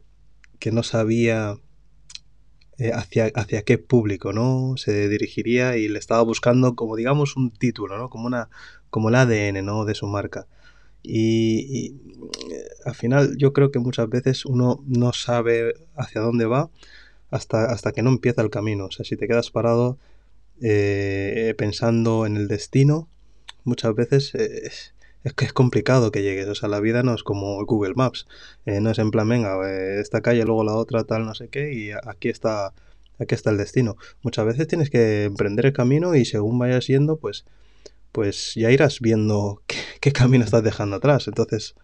que 0.59 0.71
no 0.71 0.83
sabía 0.83 1.57
eh, 2.79 2.91
hacia, 2.93 3.31
hacia 3.33 3.63
qué 3.63 3.79
público, 3.79 4.33
¿no? 4.33 4.75
Se 4.77 5.09
dirigiría 5.09 5.77
y 5.77 5.87
le 5.87 5.97
estaba 5.97 6.21
buscando 6.21 6.75
como, 6.75 6.95
digamos, 6.95 7.35
un 7.35 7.51
título, 7.51 7.97
¿no? 7.97 8.09
Como, 8.09 8.27
una, 8.27 8.49
como 8.91 9.09
el 9.09 9.15
ADN, 9.15 9.65
¿no? 9.65 9.85
De 9.85 9.95
su 9.95 10.05
marca. 10.07 10.47
Y, 11.03 11.95
eh, 12.51 12.67
al 12.85 12.95
final 12.95 13.35
yo 13.37 13.53
creo 13.53 13.71
que 13.71 13.79
muchas 13.79 14.09
veces 14.09 14.45
uno 14.45 14.83
no 14.85 15.13
sabe 15.13 15.73
hacia 15.95 16.21
dónde 16.21 16.45
va 16.45 16.69
hasta, 17.31 17.65
hasta 17.65 17.91
que 17.93 18.03
no 18.03 18.09
empieza 18.11 18.41
el 18.41 18.49
camino. 18.49 18.85
O 18.85 18.91
sea, 18.91 19.05
si 19.05 19.17
te 19.17 19.27
quedas 19.27 19.49
parado 19.51 19.97
eh, 20.61 21.55
pensando 21.57 22.25
en 22.25 22.37
el 22.37 22.47
destino, 22.47 23.09
muchas 23.63 23.95
veces 23.95 24.93
es, 25.27 25.33
que 25.33 25.45
es 25.45 25.53
complicado 25.53 26.11
que 26.11 26.23
llegues. 26.23 26.47
O 26.47 26.55
sea, 26.55 26.69
la 26.69 26.79
vida 26.79 27.03
no 27.03 27.13
es 27.13 27.23
como 27.23 27.63
Google 27.65 27.93
Maps. 27.95 28.27
Eh, 28.65 28.81
no 28.81 28.89
es 28.89 28.99
en 28.99 29.11
plan, 29.11 29.29
venga, 29.29 29.57
eh, 29.69 29.99
esta 29.99 30.21
calle, 30.21 30.43
luego 30.45 30.63
la 30.63 30.75
otra, 30.75 31.03
tal, 31.03 31.25
no 31.25 31.35
sé 31.35 31.49
qué, 31.49 31.73
y 31.73 31.91
aquí 31.91 32.29
está, 32.29 32.73
aquí 33.19 33.35
está 33.35 33.51
el 33.51 33.57
destino. 33.57 33.97
Muchas 34.23 34.45
veces 34.45 34.67
tienes 34.67 34.89
que 34.89 35.25
emprender 35.25 35.65
el 35.65 35.73
camino 35.73 36.15
y 36.15 36.25
según 36.25 36.59
vayas 36.59 36.87
yendo, 36.87 37.17
pues, 37.17 37.45
pues 38.11 38.53
ya 38.55 38.71
irás 38.71 38.99
viendo 38.99 39.61
qué, 40.01 40.11
camino 40.11 40.43
estás 40.43 40.63
dejando 40.63 40.97
atrás. 40.97 41.27
Entonces, 41.27 41.75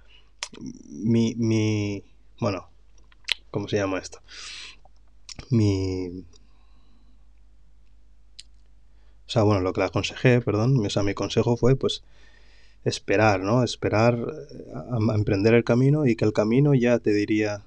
mi, 0.90 1.36
mi, 1.36 2.04
bueno, 2.40 2.70
¿cómo 3.52 3.68
se 3.68 3.78
llama 3.78 4.00
esto? 4.00 4.20
Mi, 5.50 6.26
o 9.26 9.30
sea, 9.30 9.44
bueno, 9.44 9.62
lo 9.62 9.74
que 9.74 9.82
le 9.82 9.88
aconsejé, 9.88 10.42
perdón, 10.42 10.86
o 10.86 10.90
sea, 10.90 11.04
mi 11.04 11.14
consejo 11.14 11.58
fue 11.58 11.76
pues 11.76 12.04
esperar, 12.84 13.42
¿no? 13.42 13.64
Esperar 13.64 14.16
eh, 14.16 14.72
a, 14.74 15.16
emprender 15.16 15.54
el 15.54 15.64
camino 15.64 16.06
y 16.06 16.16
que 16.16 16.26
el 16.26 16.34
camino 16.34 16.74
ya 16.74 17.00
te 17.00 17.12
diría 17.14 17.66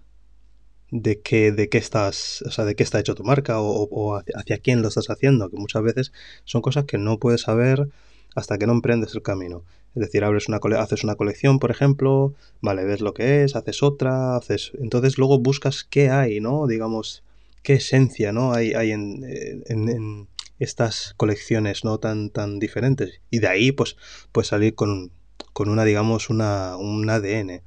de 0.90 1.20
qué, 1.20 1.52
de 1.52 1.68
qué 1.68 1.78
estás, 1.78 2.42
o 2.46 2.50
sea, 2.50 2.64
de 2.64 2.76
qué 2.76 2.82
está 2.82 3.00
hecho 3.00 3.14
tu 3.14 3.24
marca 3.24 3.60
o, 3.60 4.16
hacia, 4.34 4.58
quién 4.58 4.82
lo 4.82 4.88
estás 4.88 5.10
haciendo, 5.10 5.50
que 5.50 5.56
muchas 5.56 5.82
veces 5.82 6.12
son 6.44 6.62
cosas 6.62 6.84
que 6.84 6.98
no 6.98 7.18
puedes 7.18 7.42
saber 7.42 7.88
hasta 8.34 8.58
que 8.58 8.66
no 8.66 8.72
emprendes 8.72 9.14
el 9.14 9.22
camino. 9.22 9.64
Es 9.94 10.02
decir, 10.02 10.24
abres 10.24 10.48
una 10.48 10.60
haces 10.78 11.04
una 11.04 11.16
colección, 11.16 11.58
por 11.58 11.70
ejemplo, 11.70 12.34
vale, 12.60 12.84
ves 12.84 13.00
lo 13.00 13.14
que 13.14 13.44
es, 13.44 13.56
haces 13.56 13.82
otra, 13.82 14.36
haces. 14.36 14.72
Entonces 14.78 15.16
luego 15.18 15.38
buscas 15.38 15.84
qué 15.84 16.10
hay, 16.10 16.40
¿no? 16.40 16.66
Digamos, 16.66 17.24
qué 17.62 17.74
esencia, 17.74 18.32
¿no? 18.32 18.52
Hay, 18.52 18.74
hay 18.74 18.92
en, 18.92 19.24
en 19.66 20.28
estas 20.58 21.14
colecciones 21.16 21.84
no 21.84 21.98
tan, 21.98 22.30
tan 22.30 22.58
diferentes. 22.58 23.20
Y 23.30 23.40
de 23.40 23.48
ahí, 23.48 23.72
pues, 23.72 23.96
pues 24.32 24.48
salir 24.48 24.74
con, 24.74 25.12
con 25.52 25.68
una, 25.68 25.84
digamos, 25.84 26.30
una, 26.30 26.76
un 26.76 27.08
ADN. 27.08 27.62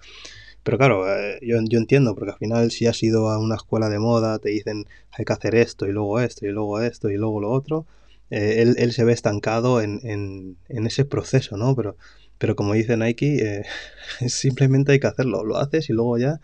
Pero 0.64 0.78
claro, 0.78 1.12
eh, 1.12 1.40
yo, 1.42 1.58
yo, 1.68 1.80
entiendo, 1.80 2.16
porque 2.16 2.32
al 2.32 2.38
final 2.38 2.72
si 2.72 2.86
has 2.86 3.02
ido 3.02 3.30
a 3.30 3.40
una 3.40 3.56
escuela 3.56 3.90
de 3.90 4.00
moda, 4.00 4.40
te 4.40 4.50
dicen 4.50 4.86
hay 5.12 5.26
que 5.26 5.34
hacer 5.34 5.56
esto 5.56 5.88
y 5.88 5.92
luego 5.92 6.20
esto 6.20 6.46
y 6.46 6.50
luego 6.52 6.82
esto 6.82 7.10
y 7.10 7.18
luego 7.18 7.40
lo 7.42 7.52
otro, 7.52 7.86
eh, 8.30 8.62
él, 8.62 8.76
él, 8.78 8.94
se 8.94 9.04
ve 9.04 9.14
estancado 9.14 9.82
en, 9.82 10.00
en, 10.04 10.58
en, 10.68 10.86
ese 10.86 11.06
proceso, 11.06 11.58
¿no? 11.58 11.76
Pero, 11.76 11.98
pero 12.38 12.56
como 12.56 12.74
dice 12.74 12.98
Nike, 12.98 13.38
eh, 13.42 13.66
simplemente 14.30 14.92
hay 14.92 15.00
que 15.00 15.08
hacerlo, 15.08 15.44
lo 15.44 15.58
haces 15.58 15.90
y 15.90 15.94
luego 15.94 16.18
ya 16.18 16.40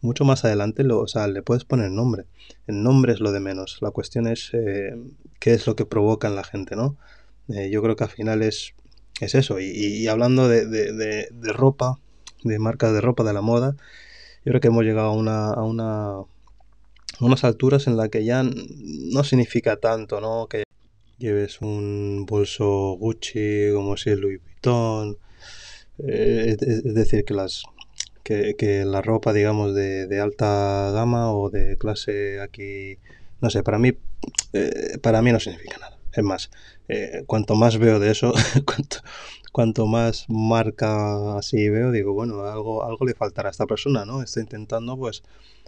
mucho 0.00 0.24
más 0.24 0.44
adelante 0.44 0.84
lo, 0.84 1.00
o 1.00 1.08
sea, 1.08 1.26
le 1.28 1.42
puedes 1.42 1.64
poner 1.64 1.90
nombre. 1.90 2.24
El 2.66 2.82
nombre 2.82 3.12
es 3.12 3.20
lo 3.20 3.32
de 3.32 3.40
menos. 3.40 3.78
La 3.80 3.90
cuestión 3.90 4.26
es 4.26 4.50
eh, 4.54 4.96
qué 5.38 5.52
es 5.52 5.66
lo 5.66 5.76
que 5.76 5.86
provoca 5.86 6.28
en 6.28 6.36
la 6.36 6.44
gente, 6.44 6.76
¿no? 6.76 6.96
Eh, 7.48 7.70
yo 7.70 7.82
creo 7.82 7.96
que 7.96 8.04
al 8.04 8.10
final 8.10 8.42
es, 8.42 8.74
es 9.20 9.34
eso. 9.34 9.60
Y, 9.60 10.06
hablando 10.08 10.48
de, 10.48 10.66
de, 10.66 10.92
de, 10.92 11.52
ropa, 11.52 11.98
de 12.44 12.58
marcas 12.58 12.92
de 12.92 13.00
ropa, 13.00 13.24
de 13.24 13.32
la 13.32 13.42
moda, 13.42 13.76
yo 14.44 14.52
creo 14.52 14.60
que 14.60 14.68
hemos 14.68 14.84
llegado 14.84 15.08
a 15.08 15.14
una, 15.14 15.50
a 15.50 15.62
una 15.62 16.20
unas 17.20 17.44
alturas 17.44 17.86
en 17.86 17.96
las 17.96 18.08
que 18.08 18.24
ya 18.24 18.42
no 18.42 19.24
significa 19.24 19.76
tanto, 19.76 20.20
¿no? 20.20 20.46
Que 20.46 20.64
lleves 21.18 21.60
un 21.60 22.24
bolso 22.26 22.96
Gucci 22.98 23.72
como 23.74 23.96
si 23.96 24.10
es 24.10 24.18
Louis 24.18 24.40
Vuitton. 24.42 25.18
Eh, 25.98 26.56
es 26.58 26.94
decir, 26.94 27.24
que 27.24 27.34
las, 27.34 27.64
que, 28.56 28.84
la 28.84 29.02
ropa, 29.02 29.32
digamos, 29.32 29.74
de, 29.74 30.20
alta 30.20 30.90
gama 30.92 31.32
o 31.32 31.50
de 31.50 31.76
clase 31.78 32.40
aquí, 32.40 32.98
no 33.40 33.50
sé, 33.50 33.62
para 33.62 33.78
mí, 33.78 33.92
eh, 34.52 34.98
para 35.02 35.20
mí 35.22 35.32
no 35.32 35.40
significa 35.40 35.78
nada. 35.78 35.98
Es 36.12 36.24
más, 36.24 36.50
eh, 36.88 37.24
cuanto 37.26 37.54
más 37.56 37.78
veo 37.78 37.98
de 37.98 38.10
eso, 38.10 38.32
cuanto, 38.64 38.98
cuanto 39.52 39.86
más 39.86 40.26
marca 40.28 41.38
así 41.38 41.68
veo, 41.68 41.90
digo, 41.90 42.12
bueno, 42.12 42.42
algo, 42.44 42.84
algo 42.84 43.04
le 43.04 43.14
faltará 43.14 43.48
a 43.48 43.52
esta 43.52 43.66
persona, 43.66 44.04
¿no? 44.04 44.22
Está 44.22 44.40
intentando, 44.40 44.96
pues, 44.96 45.22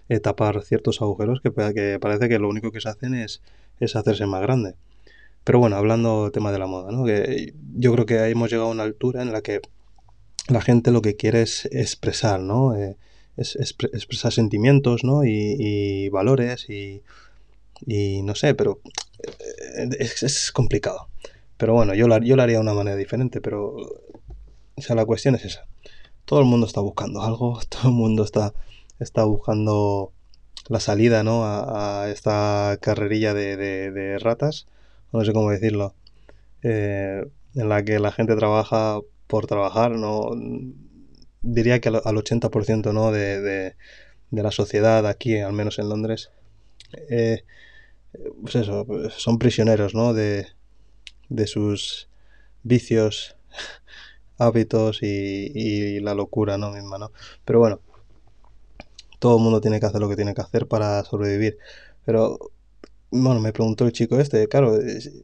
eh, 0.09 0.21
tapar 0.21 0.63
ciertos 0.63 1.01
agujeros 1.03 1.41
que, 1.41 1.53
que 1.75 1.99
parece 2.01 2.29
que 2.29 2.39
lo 2.39 2.49
único 2.49 2.71
que 2.71 2.81
se 2.81 2.89
hacen 2.89 3.15
es, 3.15 3.43
es 3.81 3.97
hacerse 3.97 4.27
más 4.27 4.43
grande. 4.43 4.75
Pero 5.45 5.59
bueno, 5.59 5.77
hablando 5.77 6.25
del 6.25 6.33
tema 6.33 6.53
de 6.53 6.59
la 6.61 6.67
moda, 6.67 6.93
¿no? 6.93 7.05
Que 7.05 7.55
yo 7.75 7.93
creo 7.93 8.07
que 8.07 8.25
hemos 8.29 8.51
llegado 8.51 8.69
a 8.69 8.73
una 8.73 8.85
altura 8.85 9.23
en 9.23 9.33
la 9.33 9.43
que 9.43 9.61
la 10.49 10.61
gente 10.61 10.91
lo 10.91 11.03
que 11.03 11.17
quiere 11.17 11.43
es 11.43 11.67
expresar, 11.67 12.41
¿no? 12.41 12.75
Eh, 12.75 12.97
es, 13.37 13.57
expresar 13.57 14.33
sentimientos, 14.33 15.05
¿no? 15.05 15.25
Y, 15.25 16.09
valores 16.11 16.69
y, 16.69 17.03
y, 17.87 18.23
no 18.23 18.35
sé, 18.35 18.55
pero 18.55 18.81
eh, 19.79 19.89
es, 19.99 20.53
complicado. 20.53 21.09
Pero 21.57 21.75
bueno, 21.75 21.95
yo 21.95 22.09
lo, 22.09 22.19
yo 22.19 22.37
lo 22.37 22.43
haría 22.43 22.57
de 22.57 22.63
una 22.63 22.75
manera 22.75 22.97
diferente, 22.97 23.41
pero 23.41 23.77
o 24.77 24.83
sea, 24.83 24.97
la 24.97 25.07
cuestión 25.07 25.35
es 25.35 25.45
esa. 25.45 25.67
Todo 26.25 26.41
el 26.41 26.47
mundo 26.47 26.67
está 26.67 26.81
buscando 26.81 27.23
algo, 27.23 27.61
todo 27.69 27.89
el 27.89 27.95
mundo 27.95 28.25
está, 28.25 28.55
está 28.99 29.25
buscando 29.25 30.13
la 30.69 30.81
salida, 30.81 31.23
¿no? 31.23 31.45
A, 31.45 32.11
esta 32.11 32.79
carrerilla 32.81 33.35
de, 33.35 33.57
de, 33.57 34.19
ratas, 34.19 34.67
no 35.13 35.25
sé 35.25 35.33
cómo 35.33 35.51
decirlo, 35.51 35.95
eh, 36.63 37.25
en 37.55 37.69
la 37.69 37.85
que 37.85 37.99
la 37.99 38.13
gente 38.13 38.37
trabaja 38.37 39.01
por 39.33 39.47
trabajar, 39.47 39.93
no 39.93 40.29
diría 41.41 41.81
que 41.81 41.89
al, 41.89 41.95
80% 41.95 42.93
¿no? 42.93 43.13
de, 43.13 43.41
de, 43.41 43.75
la 44.31 44.51
sociedad 44.51 45.07
aquí, 45.07 45.39
al 45.39 45.55
menos 45.55 45.79
en 45.79 45.89
Londres, 45.89 46.33
eh, 47.09 47.43
pues 48.43 48.57
eso, 48.57 48.87
son 49.17 49.39
prisioneros 49.39 49.95
¿no? 49.95 50.13
de, 50.13 50.49
de 51.31 51.47
sus 51.47 52.11
vicios, 52.63 53.35
hábitos 54.37 55.03
y, 55.03 55.51
y, 55.55 56.01
la 56.01 56.13
locura 56.13 56.59
¿no? 56.59 56.71
misma. 56.71 56.99
¿no? 56.99 57.11
Pero 57.47 57.59
bueno, 57.59 57.81
todo 59.19 59.39
el 59.39 59.43
mundo 59.43 59.63
tiene 59.63 59.81
que 59.81 59.87
hacer 59.87 60.03
lo 60.03 60.11
que 60.11 60.17
tiene 60.17 60.35
que 60.35 60.43
hacer 60.43 60.69
para 60.69 61.03
sobrevivir. 61.05 61.57
Pero, 62.05 62.39
bueno, 63.11 63.41
me 63.41 63.55
preguntó 63.55 63.87
el 63.87 63.93
chico 63.93 64.21
este, 64.21 64.47
claro, 64.47 64.79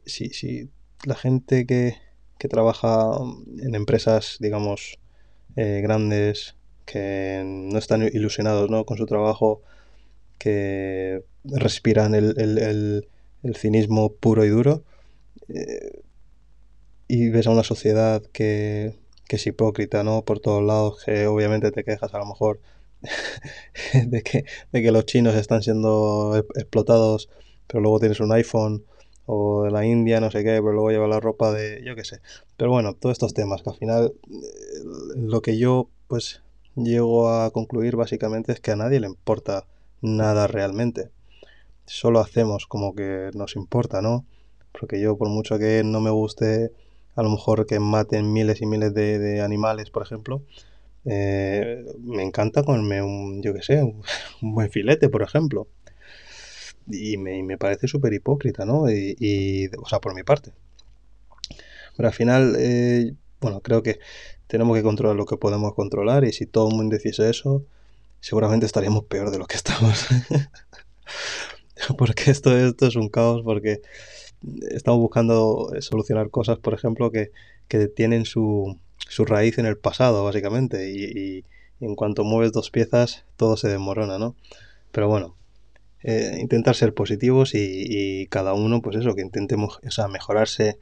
si, 0.07 0.29
si 0.29 0.71
la 1.05 1.13
gente 1.13 1.67
que, 1.67 2.08
que 2.39 2.47
trabaja 2.47 3.11
en 3.61 3.75
empresas, 3.75 4.37
digamos, 4.39 4.97
eh, 5.55 5.81
grandes, 5.83 6.55
que 6.85 7.43
no 7.45 7.77
están 7.77 8.01
ilusionados 8.01 8.71
¿no? 8.71 8.85
con 8.85 8.97
su 8.97 9.05
trabajo, 9.05 9.61
que 10.39 11.23
respiran 11.43 12.15
el, 12.15 12.33
el, 12.39 13.07
el, 13.43 13.55
cinismo 13.55 14.13
puro 14.13 14.45
y 14.45 14.49
duro, 14.49 14.83
eh, 15.49 16.01
y 17.09 17.29
ves 17.29 17.45
a 17.47 17.51
una 17.51 17.63
sociedad 17.63 18.23
que, 18.31 18.95
que, 19.27 19.35
es 19.35 19.45
hipócrita, 19.47 20.03
¿no? 20.03 20.23
Por 20.23 20.39
todos 20.39 20.63
lados, 20.63 21.03
que 21.03 21.27
obviamente 21.27 21.71
te 21.71 21.83
quejas 21.83 22.13
a 22.13 22.19
lo 22.19 22.25
mejor 22.25 22.61
de 23.93 24.23
que, 24.23 24.45
de 24.71 24.81
que 24.81 24.91
los 24.91 25.05
chinos 25.05 25.35
están 25.35 25.61
siendo 25.61 26.37
explotados, 26.55 27.29
pero 27.67 27.81
luego 27.81 27.99
tienes 27.99 28.19
un 28.21 28.31
iPhone 28.31 28.85
o 29.31 29.61
de 29.63 29.69
la 29.69 29.85
India, 29.85 30.19
no 30.19 30.31
sé 30.31 30.43
qué, 30.43 30.55
pero 30.55 30.71
luego 30.71 30.89
lleva 30.89 31.07
la 31.07 31.19
ropa 31.19 31.51
de, 31.51 31.83
yo 31.85 31.95
qué 31.95 32.03
sé. 32.03 32.19
Pero 32.57 32.71
bueno, 32.71 32.95
todos 32.95 33.13
estos 33.13 33.35
temas 33.35 33.61
que 33.61 33.69
al 33.69 33.75
final 33.75 34.13
eh, 34.27 34.37
lo 35.15 35.41
que 35.41 35.59
yo 35.59 35.87
pues 36.07 36.41
llego 36.75 37.29
a 37.29 37.51
concluir 37.51 37.95
básicamente 37.95 38.51
es 38.53 38.59
que 38.59 38.71
a 38.71 38.75
nadie 38.75 38.99
le 38.99 39.05
importa 39.05 39.67
nada 40.01 40.47
realmente. 40.47 41.11
Solo 41.85 42.21
hacemos 42.21 42.65
como 42.65 42.95
que 42.95 43.29
nos 43.35 43.55
importa, 43.55 44.01
¿no? 44.01 44.25
Porque 44.71 44.99
yo 44.99 45.15
por 45.15 45.29
mucho 45.29 45.59
que 45.59 45.83
no 45.85 46.01
me 46.01 46.09
guste 46.09 46.71
a 47.15 47.21
lo 47.21 47.29
mejor 47.29 47.67
que 47.67 47.79
maten 47.79 48.33
miles 48.33 48.63
y 48.63 48.65
miles 48.65 48.95
de, 48.95 49.41
animales, 49.41 49.91
por 49.91 50.01
ejemplo, 50.01 50.41
eh, 51.05 51.85
me 51.99 52.23
encanta 52.23 52.63
comerme 52.63 53.03
un, 53.03 53.43
yo 53.43 53.53
qué 53.53 53.61
sé, 53.61 53.83
un 53.83 54.01
buen 54.55 54.71
filete, 54.71 55.07
por 55.07 55.21
ejemplo 55.21 55.67
y 56.89 57.17
me, 57.17 57.41
me 57.43 57.57
parece 57.57 57.87
súper 57.87 58.13
hipócrita, 58.13 58.65
¿no? 58.65 58.89
Y, 58.89 59.69
o 59.77 59.87
sea, 59.87 59.99
por 59.99 60.15
mi 60.15 60.23
parte. 60.23 60.53
Pero 61.95 62.07
al 62.07 62.13
final, 62.13 62.55
eh, 62.57 63.13
bueno, 63.41 63.61
creo 63.61 63.83
que 63.83 63.99
tenemos 64.47 64.75
que 64.75 64.83
controlar 64.83 65.15
lo 65.15 65.25
que 65.25 65.37
podemos 65.37 65.73
controlar 65.73 66.23
y 66.25 66.33
si 66.33 66.45
todo 66.45 66.69
el 66.69 66.75
mundo 66.75 66.95
hiciese 66.95 67.29
eso, 67.29 67.65
seguramente 68.19 68.65
estaríamos 68.65 69.05
peor 69.05 69.31
de 69.31 69.37
lo 69.39 69.45
que 69.45 69.55
estamos. 69.55 70.07
porque 71.97 72.31
esto, 72.31 72.55
esto 72.57 72.87
es 72.87 72.95
un 72.95 73.09
caos, 73.09 73.41
porque 73.43 73.81
estamos 74.69 74.99
buscando 74.99 75.71
solucionar 75.81 76.29
cosas, 76.29 76.59
por 76.59 76.73
ejemplo, 76.73 77.11
que, 77.11 77.31
que 77.67 77.87
tienen 77.87 78.25
su, 78.25 78.77
su 78.97 79.25
raíz 79.25 79.57
en 79.57 79.65
el 79.65 79.77
pasado, 79.77 80.23
básicamente, 80.23 80.89
y, 80.89 81.03
y, 81.03 81.45
en 81.81 81.95
cuanto 81.95 82.23
mueves 82.23 82.51
dos 82.51 82.71
piezas, 82.71 83.23
todo 83.37 83.55
se 83.55 83.69
desmorona, 83.69 84.17
¿no? 84.17 84.35
Pero 84.91 85.07
bueno, 85.07 85.35
eh, 86.03 86.37
intentar 86.39 86.75
ser 86.75 86.93
positivos 86.93 87.51
y, 87.53 88.27
cada 88.27 88.53
uno, 88.53 88.81
pues 88.81 88.95
eso, 88.97 89.15
que 89.15 89.21
intentemos 89.21 89.79
o 89.85 89.91
sea, 89.91 90.07
mejorarse 90.07 90.77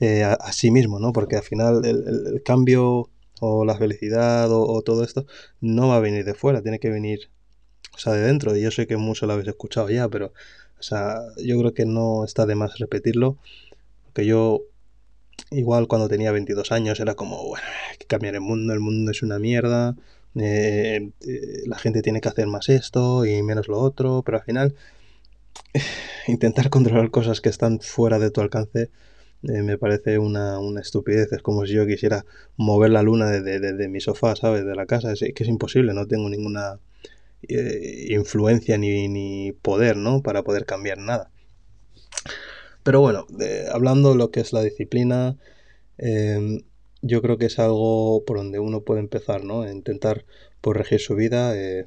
eh, 0.00 0.24
a, 0.24 0.52
sí 0.52 0.70
mismo, 0.70 0.98
¿no? 0.98 1.12
Porque 1.12 1.36
al 1.36 1.42
final 1.42 1.84
el, 1.84 2.42
cambio 2.44 3.10
o 3.40 3.64
la 3.64 3.76
felicidad 3.76 4.48
o, 4.50 4.82
todo 4.82 5.04
esto 5.04 5.26
no 5.60 5.88
va 5.88 5.96
a 5.96 6.00
venir 6.00 6.24
de 6.24 6.34
fuera, 6.34 6.62
tiene 6.62 6.78
que 6.78 6.90
venir, 6.90 7.30
o 7.94 7.98
sea, 7.98 8.14
de 8.14 8.22
dentro. 8.22 8.56
Y 8.56 8.62
yo 8.62 8.70
sé 8.70 8.86
que 8.86 8.96
mucho 8.96 9.26
lo 9.26 9.34
habéis 9.34 9.48
escuchado 9.48 9.90
ya, 9.90 10.08
pero, 10.08 10.32
o 10.78 10.82
sea, 10.82 11.20
yo 11.42 11.58
creo 11.58 11.74
que 11.74 11.86
no 11.86 12.24
está 12.24 12.46
de 12.46 12.54
más 12.54 12.78
repetirlo, 12.78 13.38
porque 14.04 14.26
yo 14.26 14.62
igual 15.50 15.86
cuando 15.88 16.08
tenía 16.08 16.32
22 16.32 16.72
años 16.72 16.98
era 17.00 17.14
como, 17.14 17.44
bueno, 17.46 17.66
hay 17.90 17.98
que 17.98 18.06
cambiar 18.06 18.34
el 18.34 18.40
mundo, 18.40 18.72
el 18.72 18.80
mundo 18.80 19.10
es 19.10 19.22
una 19.22 19.38
mierda, 19.38 19.96
eh, 20.38 21.12
eh, 21.26 21.62
la 21.66 21.78
gente 21.78 22.02
tiene 22.02 22.20
que 22.20 22.28
hacer 22.28 22.46
más 22.46 22.68
esto 22.68 23.24
y 23.24 23.42
menos 23.42 23.68
lo 23.68 23.80
otro, 23.80 24.22
pero 24.22 24.38
al 24.38 24.44
final 24.44 24.74
intentar 26.26 26.68
controlar 26.70 27.10
cosas 27.10 27.40
que 27.40 27.48
están 27.48 27.80
fuera 27.80 28.18
de 28.18 28.30
tu 28.30 28.40
alcance 28.42 28.90
eh, 29.42 29.62
me 29.62 29.78
parece 29.78 30.18
una, 30.18 30.58
estupidez. 30.80 31.32
Es 31.32 31.42
como 31.42 31.64
si 31.66 31.74
yo 31.74 31.86
quisiera 31.86 32.24
mover 32.56 32.90
la 32.90 33.02
luna 33.02 33.30
de, 33.30 33.88
mi 33.88 34.00
sofá, 34.00 34.36
¿sabes? 34.36 34.66
De 34.66 34.74
la 34.74 34.86
casa. 34.86 35.12
Es 35.12 35.20
que 35.20 35.42
es 35.42 35.48
imposible, 35.48 35.94
no 35.94 36.06
tengo 36.06 36.28
ninguna 36.28 36.80
influencia 38.08 38.76
ni, 38.78 39.08
ni, 39.08 39.52
poder, 39.52 39.96
¿no? 39.96 40.22
Para 40.22 40.42
poder 40.42 40.66
cambiar 40.66 40.98
nada. 40.98 41.30
Pero 42.82 43.00
bueno, 43.00 43.26
hablando 43.72 44.10
de 44.10 44.16
lo 44.16 44.30
que 44.30 44.40
es 44.40 44.52
la 44.52 44.62
disciplina, 44.62 45.36
yo 47.02 47.22
creo 47.22 47.38
que 47.38 47.46
es 47.46 47.58
algo 47.58 48.24
por 48.26 48.38
donde 48.38 48.58
uno 48.58 48.82
puede 48.82 49.00
empezar, 49.00 49.44
¿no? 49.44 49.70
Intentar 49.70 50.24
corregir 50.60 51.00
su 51.00 51.14
vida, 51.14 51.56
eh, 51.56 51.86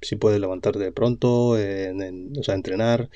si 0.00 0.16
puede 0.16 0.38
levantarte 0.38 0.80
de 0.80 0.92
pronto, 0.92 1.50
o 1.50 2.42
sea, 2.42 2.54
entrenar, 2.54 3.10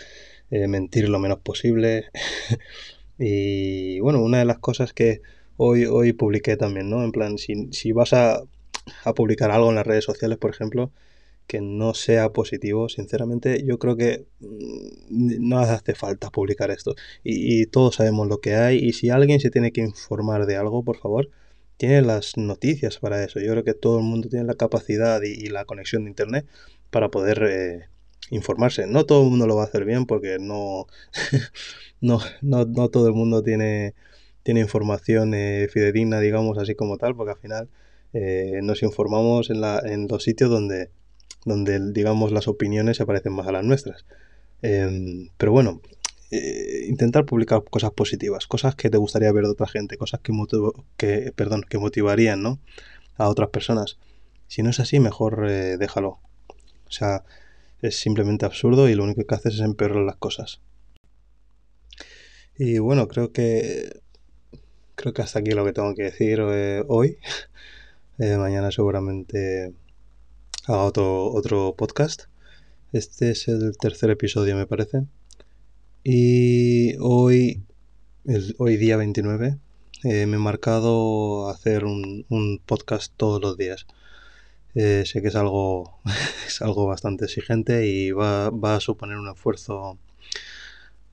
eh, 0.51 0.69
mentir 0.69 1.09
lo 1.09 1.19
menos 1.19 1.41
posible. 1.41 2.07
y 3.19 4.01
bueno, 4.01 4.23
una 4.23 4.39
de 4.39 4.45
las 4.45 4.59
cosas 4.59 4.93
que 4.93 5.23
hoy, 5.57 5.87
hoy 5.87 6.13
publiqué 6.13 6.57
también, 6.57 6.91
¿no? 6.91 7.05
En 7.05 7.13
plan, 7.13 7.39
si, 7.39 7.69
si 7.73 7.93
vas 7.93 8.13
a, 8.13 8.43
a 9.05 9.15
publicar 9.15 9.51
algo 9.51 9.71
en 9.71 9.77
las 9.77 9.87
redes 9.87 10.05
sociales, 10.05 10.39
por 10.39 10.51
ejemplo, 10.51 10.93
que 11.47 11.61
no 11.61 11.95
sea 11.95 12.33
positivo, 12.33 12.89
sinceramente 12.89 13.65
yo 13.65 13.79
creo 13.79 13.97
que 13.97 14.27
mm, 14.41 15.49
no 15.49 15.59
hace 15.59 15.95
falta 15.95 16.31
publicar 16.31 16.71
esto. 16.71 16.95
Y, 17.25 17.67
todos 17.67 17.97
sabemos 17.97 18.29
lo 18.29 18.41
que 18.41 18.55
hay 18.55 18.79
y 18.79 18.93
si 18.93 19.11
alguien 19.11 19.41
se 19.41 19.51
tiene 19.51 19.73
que 19.73 19.81
informar 19.83 20.47
de 20.47 20.57
algo, 20.57 20.83
por 20.85 20.97
favor, 20.99 21.31
tiene 21.77 22.03
las 22.03 22.37
noticias 22.37 22.99
para 22.99 23.23
eso. 23.25 23.41
Yo 23.41 23.53
creo 23.53 23.65
que 23.65 23.75
todo 23.75 23.99
el 23.99 24.05
mundo 24.05 24.29
tiene 24.29 24.47
la 24.47 24.55
capacidad 24.55 25.21
y, 25.23 25.49
la 25.49 25.65
conexión 25.65 26.05
de 26.05 26.11
Internet 26.11 26.47
para 26.91 27.11
poder 27.11 27.43
eh, 27.45 27.89
informarse. 28.31 28.87
No 28.87 29.05
todo 29.07 29.23
el 29.25 29.31
mundo 29.31 29.47
lo 29.47 29.57
va 29.57 29.63
a 29.63 29.67
hacer 29.67 29.85
bien 29.85 30.07
porque 30.07 30.39
no, 30.41 30.87
no, 32.01 32.21
no, 32.43 32.89
todo 32.91 33.09
el 33.09 33.15
mundo 33.15 33.43
tiene, 33.43 33.95
tiene 34.43 34.61
información 34.61 35.35
eh, 35.35 35.69
fidedigna, 35.71 36.21
digamos 36.21 36.59
así 36.59 36.75
como 36.75 36.99
tal, 36.99 37.15
porque 37.17 37.33
al 37.33 37.39
final 37.39 37.69
eh, 38.13 38.61
nos 38.63 38.83
informamos 38.83 39.51
en, 39.51 40.09
los 40.09 40.23
sitios 40.23 40.51
donde 40.51 40.91
donde 41.47 41.93
digamos 41.93 42.33
las 42.33 42.49
opiniones 42.49 42.99
se 42.99 43.07
parecen 43.07 43.33
más 43.33 43.47
a 43.47 43.53
las 43.53 43.65
nuestras. 43.65 44.05
Em, 44.63 45.31
pero 45.39 45.53
bueno, 45.53 45.81
eh, 46.31 46.87
intentar 46.89 47.25
publicar 47.25 47.63
cosas 47.71 47.93
positivas, 47.93 48.47
cosas 48.47 48.75
que 48.75 48.91
te 48.91 48.99
gustaría 48.99 49.33
ver 49.33 49.45
de 49.45 49.51
otra 49.51 49.69
gente, 49.69 49.97
cosas 49.97 50.21
que, 50.21 50.33
que, 50.97 51.33
perdón, 51.35 51.63
que 51.69 51.79
motivarían 51.79 52.43
¿no? 52.43 52.59
a 53.17 53.29
otras 53.29 53.51
personas. 53.51 53.99
Si 54.49 54.63
no 54.63 54.71
es 54.71 54.81
así, 54.81 55.01
mejor 55.01 55.47
eh, 55.49 55.77
déjalo. 55.79 56.19
O 56.89 56.91
sea, 56.91 57.25
es 57.81 57.99
simplemente 57.99 58.45
absurdo 58.47 58.89
y 58.89 58.95
lo 58.95 59.05
único 59.05 59.25
que 59.25 59.35
haces 59.35 59.55
es 59.55 59.61
empeorar 59.61 59.99
las 59.99 60.17
cosas. 60.17 60.61
Y 62.59 62.79
bueno, 62.79 63.07
creo 63.09 63.33
que 63.33 64.01
creo 64.97 65.13
que 65.13 65.23
hasta 65.23 65.41
aquí 65.41 65.51
lo 65.53 65.65
que 65.65 65.73
tengo 65.73 65.95
que 65.95 66.05
decir 66.05 66.41
eh, 66.43 66.85
hoy. 66.89 67.19
mañana 68.19 68.71
seguramente 68.73 69.75
haga 70.67 70.83
otro, 70.85 71.33
otro 71.33 71.75
podcast. 71.77 72.25
Este 72.93 73.31
es 73.31 73.47
el 73.49 73.77
tercer 73.79 74.11
episodio, 74.11 74.57
me 74.57 74.67
parece. 74.67 75.05
Y 76.03 76.97
hoy, 76.99 77.63
hoy 78.59 78.77
día 78.77 78.97
29, 78.97 79.59
eh, 80.05 80.27
me 80.27 80.37
he 80.37 80.41
marcado 80.41 81.49
hacer 81.51 81.85
un, 81.85 82.27
un 82.29 82.61
podcast 82.65 83.13
todos 83.17 83.41
los 83.41 83.57
días. 83.57 83.87
Eh, 84.75 85.05
sé 85.07 85.23
que 85.23 85.29
es 85.29 85.37
algo, 85.37 86.01
algo 86.61 86.87
bastante 86.87 87.27
exigente 87.27 87.87
y 87.87 88.11
va, 88.11 88.51
va, 88.51 88.77
a 88.77 88.81
suponer 88.81 89.17
un 89.17 89.29
esfuerzo 89.29 89.99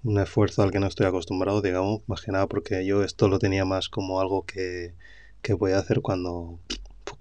un 0.04 0.20
esfuerzo 0.20 0.64
al 0.64 0.72
que 0.72 0.80
no 0.80 0.88
estoy 0.88 1.06
acostumbrado, 1.06 1.62
digamos, 1.62 2.02
más 2.08 2.22
que 2.22 2.32
nada 2.34 2.48
porque 2.48 2.86
yo 2.86 3.04
esto 3.04 3.30
lo 3.30 3.40
tenía 3.40 3.64
más 3.64 3.88
como 3.88 4.20
algo 4.20 4.46
que, 4.46 4.94
que 5.42 5.54
voy 5.54 5.72
a 5.72 5.80
hacer 5.80 6.02
cuando, 6.02 6.60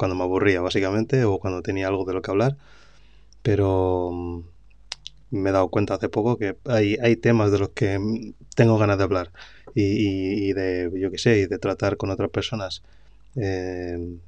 cuando 0.03 0.17
me 0.17 0.25
aburría, 0.25 0.61
básicamente, 0.61 1.25
o 1.25 1.38
cuando 1.38 1.62
tenía 1.62 1.87
algo 1.87 2.05
de 2.05 2.12
lo 2.12 2.23
que 2.23 2.33
hablar. 2.33 2.57
Pero 3.43 4.11
mm, 4.12 4.41
me 5.31 5.51
he 5.51 5.53
dado 5.53 5.69
cuenta 5.69 5.95
hace 5.95 6.09
poco 6.09 6.38
que 6.38 6.57
hay, 6.65 6.97
hay 7.01 7.15
temas 7.15 7.53
de 7.53 7.61
los 7.61 7.69
que 7.69 8.01
mm, 8.01 8.33
tengo 8.57 8.79
ganas 8.79 8.99
de 8.99 9.05
hablar 9.05 9.31
y, 9.77 10.53
de, 10.55 10.91
yo 10.99 11.12
qué 11.12 11.19
sé, 11.19 11.38
y 11.38 11.47
de 11.47 11.57
tratar 11.61 11.97
con 11.99 12.11
otras 12.11 12.31
personas. 12.31 12.83
Eh, 13.37 14.19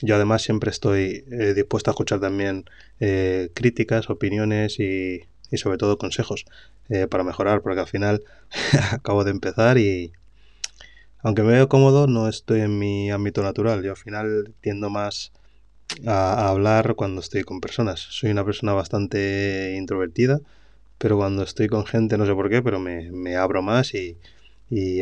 yo 0.00 0.16
además 0.16 0.42
siempre 0.42 0.70
estoy 0.72 1.24
eh, 1.30 1.54
dispuesto 1.54 1.90
a 1.90 1.92
escuchar 1.92 2.18
también 2.18 2.64
eh, 2.98 3.50
críticas, 3.54 4.10
opiniones 4.10 4.80
y, 4.80 5.20
y, 5.52 5.56
sobre 5.56 5.78
todo 5.78 5.98
consejos 5.98 6.46
para 7.10 7.22
mejorar, 7.22 7.62
porque 7.62 7.80
al 7.80 7.86
final 7.86 8.24
acabo 8.90 9.22
de 9.22 9.30
empezar 9.30 9.78
y 9.78 10.12
aunque 11.22 11.42
me 11.42 11.52
veo 11.52 11.68
cómodo, 11.68 12.06
no 12.06 12.28
estoy 12.28 12.60
en 12.60 12.78
mi 12.78 13.10
ámbito 13.10 13.42
natural. 13.42 13.82
Yo 13.82 13.92
al 13.92 13.96
final 13.96 14.54
tiendo 14.60 14.90
más 14.90 15.32
a, 16.06 16.48
hablar 16.48 16.94
cuando 16.96 17.20
estoy 17.20 17.44
con 17.44 17.60
personas. 17.60 18.00
Soy 18.00 18.30
una 18.30 18.44
persona 18.44 18.72
bastante 18.72 19.74
introvertida, 19.76 20.40
pero 20.98 21.16
cuando 21.16 21.42
estoy 21.44 21.68
con 21.68 21.86
gente, 21.86 22.18
no 22.18 22.26
sé 22.26 22.34
por 22.34 22.50
qué, 22.50 22.62
pero 22.62 22.80
me, 22.80 23.36
abro 23.36 23.62
más 23.62 23.92
y, 23.94 24.18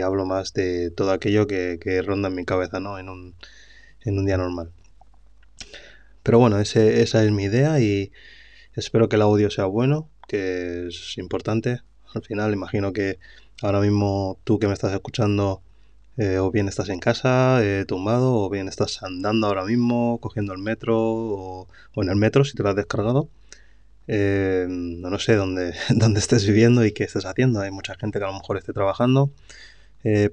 hablo 0.01 0.27
más 0.27 0.53
de 0.53 0.91
todo 0.91 1.13
aquello 1.13 1.47
que, 1.47 2.03
ronda 2.05 2.29
en 2.29 2.35
mi 2.35 2.45
cabeza, 2.45 2.81
¿no? 2.81 2.99
En 2.99 3.09
un, 3.09 3.35
en 4.03 4.19
un 4.19 4.27
día 4.27 4.37
normal. 4.37 4.73
Pero 6.23 6.39
bueno, 6.39 6.59
ese, 6.61 7.03
esa 7.03 7.25
es 7.25 7.31
mi 7.33 7.45
idea 7.45 7.81
y 7.81 8.13
espero 8.75 9.09
que 9.09 9.17
el 9.17 9.23
audio 9.23 9.51
sea 9.51 9.65
bueno, 9.67 10.11
que 10.29 10.89
es 10.89 11.17
importante. 11.19 11.81
Al 12.15 12.23
final, 12.23 12.53
imagino 12.53 12.93
que 12.93 13.19
ahora 13.63 13.81
mismo 13.81 14.39
tú 14.45 14.59
que 14.59 14.67
me 14.67 14.75
estás 14.75 14.93
escuchando 14.93 15.63
eh, 16.21 16.39
o 16.39 16.51
bien 16.51 16.69
estás 16.69 16.91
en 16.91 17.01
casa, 17.01 17.65
eh, 17.65 17.87
tumbado, 17.87 18.35
o 18.35 18.51
bien 18.51 18.69
estás 18.69 19.03
andando 19.03 19.47
ahora 19.47 19.65
mismo, 19.65 20.19
cogiendo 20.21 20.53
el 20.53 20.59
metro, 20.59 20.99
o, 21.01 21.69
en 21.97 22.11
el 22.11 22.17
metro 22.17 22.45
si 22.45 22.55
te 22.55 22.63
lo 22.63 22.69
has 22.69 22.77
descargado. 22.77 23.31
Eh, 24.07 24.67
no 24.69 25.19
sé 25.19 25.35
dónde, 25.37 25.73
dónde 25.89 26.21
estés 26.21 26.47
viviendo 26.47 26.85
y 26.85 26.93
qué 26.93 27.05
estés 27.05 27.25
haciendo. 27.25 27.61
Hay 27.61 27.71
mucha 27.71 27.95
gente 27.95 28.19
que 28.19 28.27
a 28.27 28.29
lo 28.29 28.35
mejor 28.35 28.59
esté 28.59 28.75
trabajando. 28.75 29.31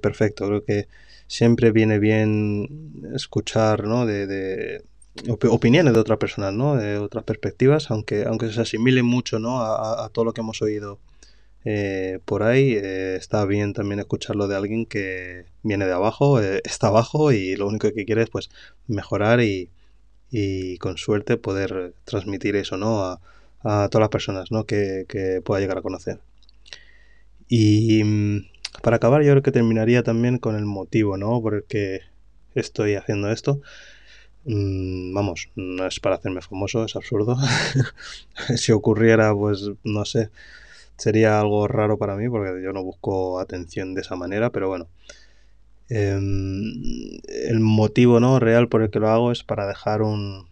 perfecto, 0.01 0.47
creo 0.47 0.65
que 0.65 0.87
siempre 1.27 1.71
viene 1.71 1.99
bien 1.99 3.11
escuchar 3.15 3.85
¿no? 3.85 4.05
de, 4.05 4.83
opiniones 5.49 5.93
de 5.93 5.99
otras 6.01 6.17
personas, 6.19 6.53
¿no? 6.53 6.75
de 6.75 6.97
otras 6.97 7.23
perspectivas, 7.23 7.91
aunque, 7.91 8.25
aunque 8.25 8.51
se 8.51 8.61
asimilen 8.61 9.05
mucho 9.05 9.39
¿no? 9.39 9.61
a 9.61 10.09
todo 10.11 10.25
lo 10.25 10.33
que 10.33 10.41
hemos 10.41 10.61
oído 10.61 10.99
eh, 11.65 12.19
por 12.25 12.43
ahí 12.43 12.73
eh, 12.73 13.15
está 13.17 13.45
bien 13.45 13.73
también 13.73 13.99
escucharlo 13.99 14.47
de 14.47 14.55
alguien 14.55 14.85
que 14.85 15.45
viene 15.63 15.85
de 15.85 15.93
abajo, 15.93 16.41
eh, 16.41 16.61
está 16.65 16.87
abajo 16.87 17.31
y 17.31 17.55
lo 17.55 17.67
único 17.67 17.91
que 17.91 18.05
quiere 18.05 18.23
es 18.23 18.29
pues 18.29 18.49
mejorar 18.87 19.41
y, 19.41 19.69
con 20.79 20.97
suerte 20.97 21.37
poder 21.37 21.93
transmitir 22.03 22.55
eso 22.55 22.77
¿no? 22.77 23.01
a, 23.03 23.19
todas 23.89 24.01
las 24.01 24.09
personas 24.09 24.51
¿no? 24.51 24.65
que, 24.65 25.41
pueda 25.43 25.61
llegar 25.61 25.77
a 25.79 25.81
conocer. 25.81 26.19
Y 27.47 28.03
mm, 28.03 28.45
para 28.81 28.97
acabar 28.97 29.23
yo 29.23 29.31
creo 29.31 29.43
que 29.43 29.51
terminaría 29.51 30.03
también 30.03 30.37
con 30.37 30.55
el 30.55 30.65
motivo 30.65 31.17
¿no? 31.17 31.41
por 31.41 31.55
el 31.55 31.63
que 31.63 32.01
estoy 32.55 32.95
haciendo 32.95 33.31
esto. 33.31 33.61
Mm, 34.45 35.13
vamos, 35.13 35.49
no 35.55 35.85
es 35.85 35.99
para 35.99 36.15
hacerme 36.15 36.41
famoso, 36.41 36.85
es 36.85 36.95
absurdo. 36.95 37.37
si 38.55 38.71
ocurriera, 38.71 39.33
pues 39.35 39.69
no 39.83 40.05
sé, 40.05 40.29
sería 40.97 41.39
algo 41.39 41.67
raro 41.67 41.97
para 41.97 42.15
mí 42.15 42.29
porque 42.29 42.61
yo 42.63 42.73
no 42.73 42.83
busco 42.83 43.39
atención 43.39 43.93
de 43.93 44.01
esa 44.01 44.15
manera, 44.15 44.51
pero 44.51 44.67
bueno. 44.69 44.87
Em, 45.89 47.19
el 47.27 47.59
motivo 47.61 48.19
¿no? 48.19 48.39
real 48.39 48.67
por 48.67 48.81
el 48.81 48.89
que 48.89 48.99
lo 48.99 49.09
hago 49.09 49.31
es 49.31 49.43
para 49.43 49.67
dejar 49.67 50.01
un, 50.01 50.47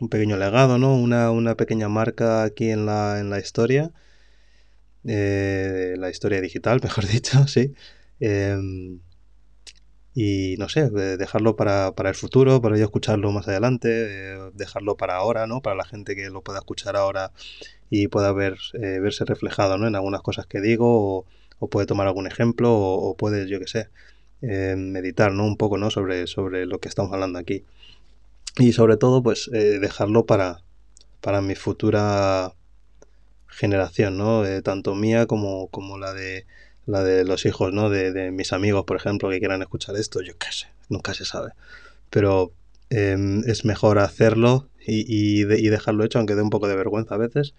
un 0.00 0.08
pequeño 0.08 0.36
legado, 0.36 0.78
¿no? 0.78 0.96
Una, 0.96 1.30
una, 1.30 1.54
pequeña 1.56 1.88
marca 1.88 2.44
aquí 2.44 2.70
en 2.70 2.86
la, 2.86 3.20
en 3.20 3.30
la 3.30 3.38
historia. 3.40 3.92
Eh, 5.04 5.94
la 5.98 6.10
historia 6.10 6.40
digital, 6.40 6.80
mejor 6.82 7.06
dicho, 7.06 7.46
sí. 7.46 7.74
Em, 8.20 9.00
y 10.14 10.54
no 10.58 10.68
sé, 10.68 10.90
dejarlo 10.90 11.56
para, 11.56 11.92
para, 11.92 12.08
el 12.08 12.14
futuro, 12.14 12.60
para 12.62 12.76
yo 12.78 12.84
escucharlo 12.84 13.32
más 13.32 13.48
adelante, 13.48 13.88
eh, 13.90 14.50
dejarlo 14.54 14.96
para 14.96 15.16
ahora, 15.16 15.46
¿no? 15.48 15.60
Para 15.60 15.76
la 15.76 15.84
gente 15.84 16.14
que 16.14 16.30
lo 16.30 16.42
pueda 16.42 16.60
escuchar 16.60 16.96
ahora 16.96 17.32
y 17.96 18.08
pueda 18.08 18.32
ver, 18.32 18.58
eh, 18.72 18.98
verse 19.00 19.24
reflejado 19.24 19.78
¿no? 19.78 19.86
en 19.86 19.94
algunas 19.94 20.20
cosas 20.20 20.46
que 20.46 20.60
digo 20.60 21.26
o, 21.60 21.68
puede 21.68 21.86
tomar 21.86 22.08
algún 22.08 22.26
ejemplo 22.26 22.74
o, 22.74 23.16
puede, 23.16 23.48
yo 23.48 23.60
que 23.60 23.68
sé, 23.68 23.88
eh, 24.42 24.74
meditar 24.76 25.32
¿no? 25.32 25.46
un 25.46 25.56
poco 25.56 25.78
¿no? 25.78 25.90
sobre, 25.90 26.26
sobre 26.26 26.66
lo 26.66 26.80
que 26.80 26.88
estamos 26.88 27.12
hablando 27.12 27.38
aquí. 27.38 27.64
Y 28.58 28.72
sobre 28.72 28.96
todo, 28.96 29.22
pues 29.22 29.48
eh, 29.52 29.78
dejarlo 29.78 30.26
para, 30.26 30.62
para 31.20 31.40
mi 31.40 31.54
futura 31.54 32.52
generación, 33.46 34.18
¿no? 34.18 34.42
tanto 34.62 34.96
mía 34.96 35.26
como, 35.26 35.68
como 35.68 35.96
la 35.96 36.12
de 36.12 36.46
la 36.86 37.02
de 37.02 37.24
los 37.24 37.46
hijos, 37.46 37.72
¿no? 37.72 37.88
De, 37.88 38.12
de, 38.12 38.30
mis 38.30 38.52
amigos, 38.52 38.84
por 38.84 38.98
ejemplo, 38.98 39.30
que 39.30 39.38
quieran 39.38 39.62
escuchar 39.62 39.96
esto, 39.96 40.20
yo 40.20 40.36
qué 40.36 40.48
sé, 40.50 40.66
nunca 40.90 41.14
se 41.14 41.24
sabe. 41.24 41.52
Pero 42.10 42.52
em, 42.90 43.42
es 43.46 43.64
mejor 43.64 44.00
hacerlo 44.00 44.68
y, 44.86 45.44
dejarlo 45.44 46.04
hecho, 46.04 46.18
aunque 46.18 46.34
dé 46.34 46.42
un 46.42 46.50
poco 46.50 46.68
de 46.68 46.76
vergüenza 46.76 47.14
a 47.14 47.18
veces, 47.18 47.54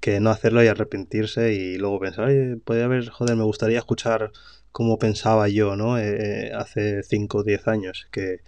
que 0.00 0.20
no 0.20 0.30
hacerlo 0.30 0.62
y 0.62 0.68
arrepentirse 0.68 1.54
y 1.54 1.78
luego 1.78 2.00
pensar, 2.00 2.26
oye, 2.26 2.56
podría 2.56 2.86
haber, 2.86 3.08
joder, 3.08 3.36
me 3.36 3.44
gustaría 3.44 3.78
escuchar 3.78 4.32
cómo 4.72 4.98
pensaba 4.98 5.48
yo, 5.48 5.76
¿no? 5.76 5.98
Eh, 5.98 6.48
eh, 6.48 6.52
hace 6.52 7.02
5 7.02 7.38
o 7.38 7.42
10 7.44 7.68
años, 7.68 8.08
que 8.10 8.40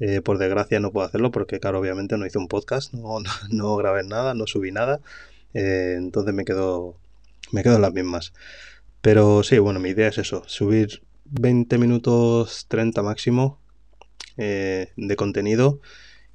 eh, 0.00 0.22
por 0.22 0.38
desgracia 0.38 0.80
no 0.80 0.92
puedo 0.92 1.06
hacerlo 1.06 1.30
porque, 1.30 1.60
claro, 1.60 1.78
obviamente 1.80 2.16
no 2.16 2.26
hice 2.26 2.38
un 2.38 2.48
podcast, 2.48 2.94
no, 2.94 3.18
no, 3.50 3.76
grabé 3.76 4.02
nada, 4.04 4.34
no 4.34 4.46
subí 4.46 4.72
nada, 4.72 5.00
entonces 5.54 6.34
me 6.34 6.44
quedo, 6.44 6.96
me 7.52 7.62
quedo 7.62 7.76
en 7.76 7.82
las 7.82 7.92
mismas. 7.92 8.32
Pero 9.02 9.42
sí, 9.42 9.58
bueno, 9.58 9.80
mi 9.80 9.90
idea 9.90 10.08
es 10.08 10.18
eso, 10.18 10.42
subir 10.46 11.02
20 11.26 11.78
minutos 11.78 12.66
30 12.68 13.02
máximo 13.02 13.60
de 14.36 15.16
contenido 15.16 15.80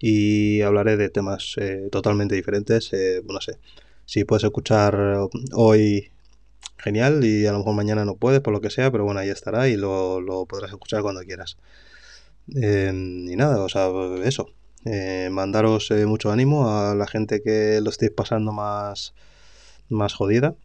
y 0.05 0.61
hablaré 0.61 0.97
de 0.97 1.09
temas 1.09 1.55
eh, 1.57 1.87
totalmente 1.89 2.35
diferentes. 2.35 2.91
Eh, 2.91 3.21
no 3.25 3.39
sé, 3.39 3.57
si 4.03 4.25
puedes 4.25 4.43
escuchar 4.43 5.29
hoy, 5.53 6.11
genial, 6.77 7.23
y 7.23 7.45
a 7.45 7.53
lo 7.53 7.59
mejor 7.59 7.73
mañana 7.73 8.03
no 8.03 8.17
puedes, 8.17 8.41
por 8.41 8.51
lo 8.51 8.59
que 8.59 8.69
sea, 8.69 8.91
pero 8.91 9.05
bueno, 9.05 9.21
ahí 9.21 9.29
estará 9.29 9.69
y 9.69 9.77
lo, 9.77 10.45
podrás 10.49 10.71
escuchar 10.71 11.03
cuando 11.03 11.21
quieras. 11.21 11.55
Em, 12.53 13.29
y 13.29 13.35
nada, 13.37 13.63
o 13.63 13.69
sea, 13.69 13.89
eso. 14.25 14.49
Eh, 14.83 15.29
mandaros 15.31 15.89
mucho 16.05 16.31
ánimo 16.33 16.69
a 16.69 16.95
la 16.95 17.07
gente 17.07 17.41
que 17.41 17.79
lo 17.81 17.89
estéis 17.89 18.11
pasando 18.11 18.51
más, 18.51 19.13
más 19.87 20.13
jodida. 20.13 20.55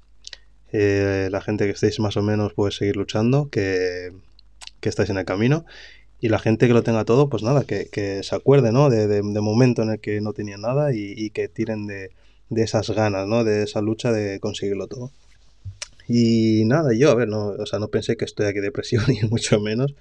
la 0.72 1.40
gente 1.42 1.66
que 1.66 1.72
estéis 1.72 2.00
más 2.00 2.16
o 2.16 2.22
menos, 2.22 2.54
puede 2.54 2.72
seguir 2.72 2.96
luchando, 2.96 3.50
que, 3.50 4.12
que 4.80 4.88
estáis 4.88 5.10
en 5.10 5.18
el 5.18 5.24
camino 5.24 5.64
y 6.20 6.28
la 6.28 6.38
gente 6.38 6.66
que 6.66 6.74
lo 6.74 6.82
tenga 6.82 7.04
todo, 7.04 7.28
pues 7.28 7.42
nada, 7.42 7.64
que, 7.64 8.20
se 8.22 8.34
acuerde, 8.34 8.72
¿no? 8.72 8.90
De, 8.90 9.06
de, 9.06 9.22
momento 9.22 9.82
en 9.82 9.90
el 9.90 10.00
que 10.00 10.20
no 10.20 10.32
tenía 10.32 10.56
nada 10.56 10.92
y, 10.92 11.30
que 11.30 11.48
tiren 11.48 11.86
de, 11.86 12.10
esas 12.50 12.90
ganas, 12.90 13.26
¿no? 13.28 13.44
De 13.44 13.62
esa 13.62 13.80
lucha 13.80 14.12
de 14.12 14.40
conseguirlo 14.40 14.88
todo. 14.88 15.12
Y 16.08 16.64
nada, 16.64 16.90
yo, 16.94 17.10
a 17.10 17.14
ver, 17.14 17.28
no, 17.28 17.48
o 17.48 17.66
sea, 17.66 17.78
no 17.78 17.88
pensé 17.88 18.16
que 18.16 18.24
estoy 18.24 18.46
aquí 18.46 18.60
depresión, 18.60 19.04
ni 19.08 19.20
mucho 19.28 19.60
menos. 19.60 19.94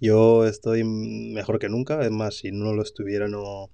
Yo 0.00 0.46
estoy 0.46 0.84
mejor 0.84 1.58
que 1.58 1.68
nunca, 1.68 2.04
es 2.04 2.10
más, 2.10 2.36
si 2.36 2.52
no 2.52 2.74
lo 2.74 2.82
estuviera, 2.82 3.28
no, 3.28 3.70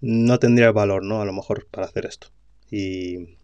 no 0.00 0.38
tendría 0.38 0.72
valor, 0.72 1.04
¿no? 1.04 1.22
A 1.22 1.24
lo 1.24 1.32
mejor 1.32 1.66
para 1.70 1.86
hacer 1.86 2.06
esto. 2.06 2.28
Y, 2.70 3.38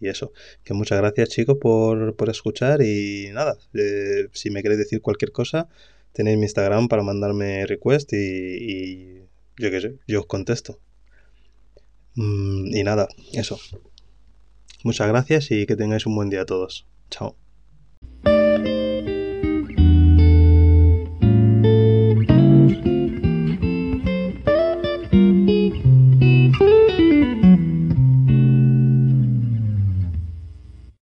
y 0.00 0.08
eso, 0.08 0.32
que 0.64 0.74
muchas 0.74 0.98
gracias 0.98 1.28
chicos 1.28 1.58
por, 1.60 2.16
por 2.16 2.30
escuchar 2.30 2.82
y 2.82 3.28
nada, 3.32 3.56
eh, 3.74 4.28
si 4.32 4.50
me 4.50 4.62
queréis 4.62 4.78
decir 4.78 5.00
cualquier 5.00 5.30
cosa, 5.30 5.68
tenéis 6.12 6.38
mi 6.38 6.44
Instagram 6.44 6.88
para 6.88 7.02
mandarme 7.02 7.66
request 7.66 8.12
y, 8.12 9.22
yo 9.58 9.70
qué 9.70 9.80
sé, 9.80 9.94
yo 10.06 10.20
os 10.20 10.26
contesto. 10.26 10.78
Mm, 12.14 12.74
y 12.74 12.84
nada, 12.84 13.08
eso. 13.32 13.58
Muchas 14.84 15.08
gracias 15.08 15.50
y 15.50 15.66
que 15.66 15.76
tengáis 15.76 16.06
un 16.06 16.16
buen 16.16 16.30
día 16.30 16.42
a 16.42 16.46
todos. 16.46 16.86
Chao. 17.10 17.36